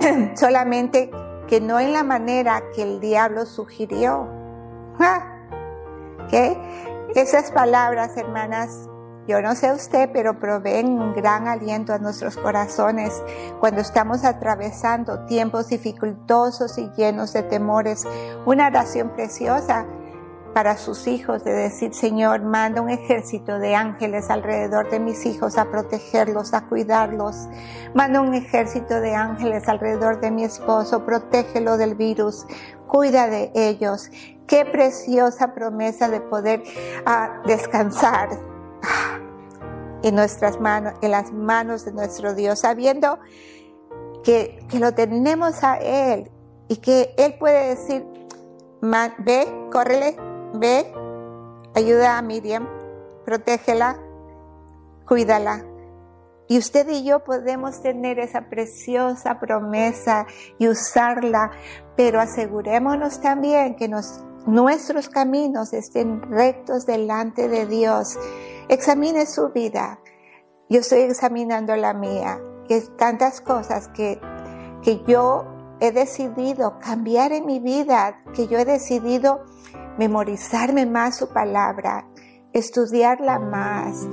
solamente 0.34 1.10
que 1.48 1.60
no 1.60 1.80
en 1.80 1.92
la 1.92 2.04
manera 2.04 2.62
que 2.74 2.82
el 2.82 3.00
diablo 3.00 3.44
sugirió. 3.46 4.28
¿Qué? 6.30 6.56
Esas 7.14 7.50
palabras, 7.50 8.16
hermanas, 8.16 8.88
yo 9.26 9.42
no 9.42 9.54
sé 9.54 9.72
usted, 9.72 10.10
pero 10.12 10.38
proveen 10.38 10.98
un 10.98 11.12
gran 11.12 11.48
aliento 11.48 11.92
a 11.92 11.98
nuestros 11.98 12.36
corazones 12.36 13.22
cuando 13.58 13.80
estamos 13.80 14.24
atravesando 14.24 15.26
tiempos 15.26 15.68
dificultosos 15.68 16.78
y 16.78 16.90
llenos 16.96 17.32
de 17.32 17.42
temores. 17.42 18.06
Una 18.46 18.68
oración 18.68 19.10
preciosa 19.10 19.86
para 20.54 20.76
sus 20.76 21.06
hijos 21.06 21.44
de 21.44 21.52
decir, 21.52 21.94
Señor, 21.94 22.42
manda 22.42 22.80
un 22.80 22.90
ejército 22.90 23.58
de 23.58 23.74
ángeles 23.74 24.30
alrededor 24.30 24.90
de 24.90 24.98
mis 24.98 25.24
hijos 25.26 25.56
a 25.56 25.70
protegerlos, 25.70 26.54
a 26.54 26.66
cuidarlos. 26.66 27.48
Manda 27.94 28.20
un 28.20 28.34
ejército 28.34 29.00
de 29.00 29.14
ángeles 29.14 29.68
alrededor 29.68 30.20
de 30.20 30.30
mi 30.30 30.44
esposo, 30.44 31.04
protégelo 31.04 31.76
del 31.76 31.94
virus, 31.94 32.46
cuida 32.86 33.28
de 33.28 33.52
ellos. 33.54 34.10
Qué 34.46 34.64
preciosa 34.64 35.54
promesa 35.54 36.08
de 36.08 36.20
poder 36.20 36.62
ah, 37.06 37.40
descansar 37.46 38.30
ah, 38.82 39.18
en 40.02 40.14
nuestras 40.16 40.60
manos, 40.60 40.94
en 41.00 41.12
las 41.12 41.32
manos 41.32 41.84
de 41.84 41.92
nuestro 41.92 42.34
Dios, 42.34 42.60
sabiendo 42.60 43.20
que, 44.24 44.58
que 44.68 44.80
lo 44.80 44.92
tenemos 44.92 45.62
a 45.62 45.76
Él 45.76 46.30
y 46.68 46.76
que 46.78 47.14
Él 47.16 47.36
puede 47.38 47.68
decir, 47.68 48.04
ve, 48.80 49.68
córrele, 49.70 50.16
ve, 50.54 50.92
ayuda 51.74 52.18
a 52.18 52.22
Miriam, 52.22 52.68
protégela, 53.24 53.98
cuídala. 55.06 55.64
Y 56.48 56.58
usted 56.58 56.88
y 56.88 57.04
yo 57.04 57.22
podemos 57.22 57.80
tener 57.80 58.18
esa 58.18 58.48
preciosa 58.48 59.38
promesa 59.38 60.26
y 60.58 60.66
usarla, 60.66 61.52
pero 61.96 62.20
asegurémonos 62.20 63.20
también 63.20 63.76
que 63.76 63.88
nuestros 64.46 65.08
caminos 65.08 65.72
estén 65.72 66.22
rectos 66.22 66.86
delante 66.86 67.48
de 67.48 67.66
Dios. 67.66 68.18
Examine 68.68 69.26
su 69.26 69.50
vida. 69.50 70.00
Yo 70.68 70.80
estoy 70.80 71.02
examinando 71.02 71.76
la 71.76 71.94
mía. 71.94 72.40
Que 72.66 72.80
tantas 72.98 73.40
cosas 73.40 73.88
que, 73.88 74.20
que 74.82 75.04
yo 75.04 75.44
he 75.80 75.92
decidido 75.92 76.78
cambiar 76.78 77.32
en 77.32 77.46
mi 77.46 77.58
vida, 77.58 78.22
que 78.34 78.46
yo 78.48 78.58
he 78.58 78.64
decidido 78.64 79.44
memorizarme 79.98 80.86
más 80.86 81.16
su 81.16 81.28
palabra, 81.28 82.06
estudiarla 82.52 83.38
más, 83.38 84.08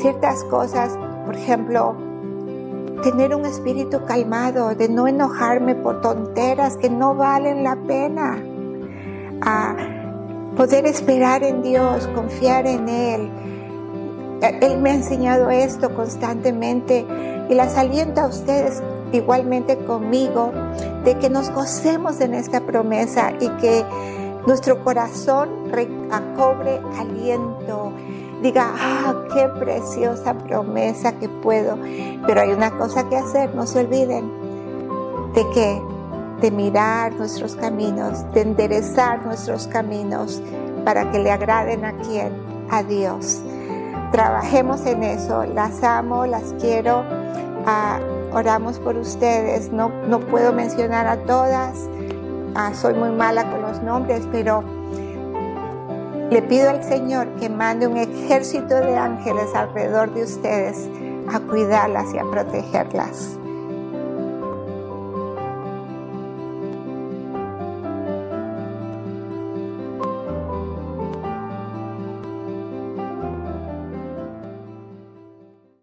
ciertas 0.00 0.44
cosas, 0.44 0.98
por 1.24 1.36
ejemplo, 1.36 1.94
tener 3.02 3.34
un 3.34 3.46
espíritu 3.46 4.04
calmado, 4.04 4.74
de 4.74 4.88
no 4.88 5.08
enojarme 5.08 5.74
por 5.74 6.00
tonteras 6.00 6.76
que 6.76 6.90
no 6.90 7.14
valen 7.14 7.64
la 7.64 7.76
pena 7.76 8.42
poder 10.56 10.86
esperar 10.86 11.42
en 11.42 11.62
Dios, 11.62 12.06
confiar 12.08 12.66
en 12.66 12.88
Él. 12.88 13.30
Él 14.60 14.78
me 14.78 14.90
ha 14.90 14.94
enseñado 14.94 15.50
esto 15.50 15.94
constantemente 15.94 17.06
y 17.48 17.54
las 17.54 17.76
aliento 17.76 18.20
a 18.20 18.26
ustedes 18.26 18.82
igualmente 19.12 19.76
conmigo 19.78 20.52
de 21.04 21.18
que 21.18 21.30
nos 21.30 21.50
gocemos 21.50 22.20
en 22.20 22.34
esta 22.34 22.60
promesa 22.60 23.32
y 23.40 23.48
que 23.60 23.84
nuestro 24.46 24.82
corazón 24.82 25.70
recobre 25.70 26.80
aliento. 26.98 27.92
Diga, 28.42 28.72
ah, 28.74 29.14
qué 29.34 29.48
preciosa 29.58 30.34
promesa 30.34 31.12
que 31.18 31.28
puedo. 31.28 31.76
Pero 32.26 32.40
hay 32.40 32.52
una 32.52 32.70
cosa 32.78 33.08
que 33.08 33.16
hacer, 33.16 33.54
no 33.54 33.66
se 33.66 33.80
olviden 33.80 34.30
de 35.34 35.48
que 35.50 35.82
de 36.40 36.50
mirar 36.50 37.14
nuestros 37.14 37.54
caminos, 37.54 38.24
de 38.32 38.42
enderezar 38.42 39.24
nuestros 39.24 39.66
caminos 39.66 40.42
para 40.84 41.10
que 41.10 41.18
le 41.18 41.30
agraden 41.30 41.84
a 41.84 41.92
quien, 41.98 42.32
a 42.70 42.82
Dios. 42.82 43.42
Trabajemos 44.10 44.86
en 44.86 45.02
eso, 45.02 45.44
las 45.44 45.82
amo, 45.84 46.26
las 46.26 46.54
quiero, 46.58 47.04
ah, 47.66 48.00
oramos 48.32 48.78
por 48.78 48.96
ustedes, 48.96 49.70
no, 49.70 49.90
no 50.08 50.20
puedo 50.20 50.52
mencionar 50.52 51.06
a 51.06 51.18
todas, 51.24 51.88
ah, 52.54 52.72
soy 52.74 52.94
muy 52.94 53.10
mala 53.10 53.49
los 53.70 53.82
nombres, 53.82 54.26
pero 54.32 54.64
le 56.30 56.42
pido 56.42 56.70
al 56.70 56.82
Señor 56.82 57.28
que 57.40 57.48
mande 57.48 57.86
un 57.86 57.96
ejército 57.96 58.74
de 58.74 58.96
ángeles 58.96 59.54
alrededor 59.54 60.12
de 60.14 60.24
ustedes 60.24 60.88
a 61.32 61.40
cuidarlas 61.40 62.12
y 62.14 62.18
a 62.18 62.24
protegerlas. 62.24 63.39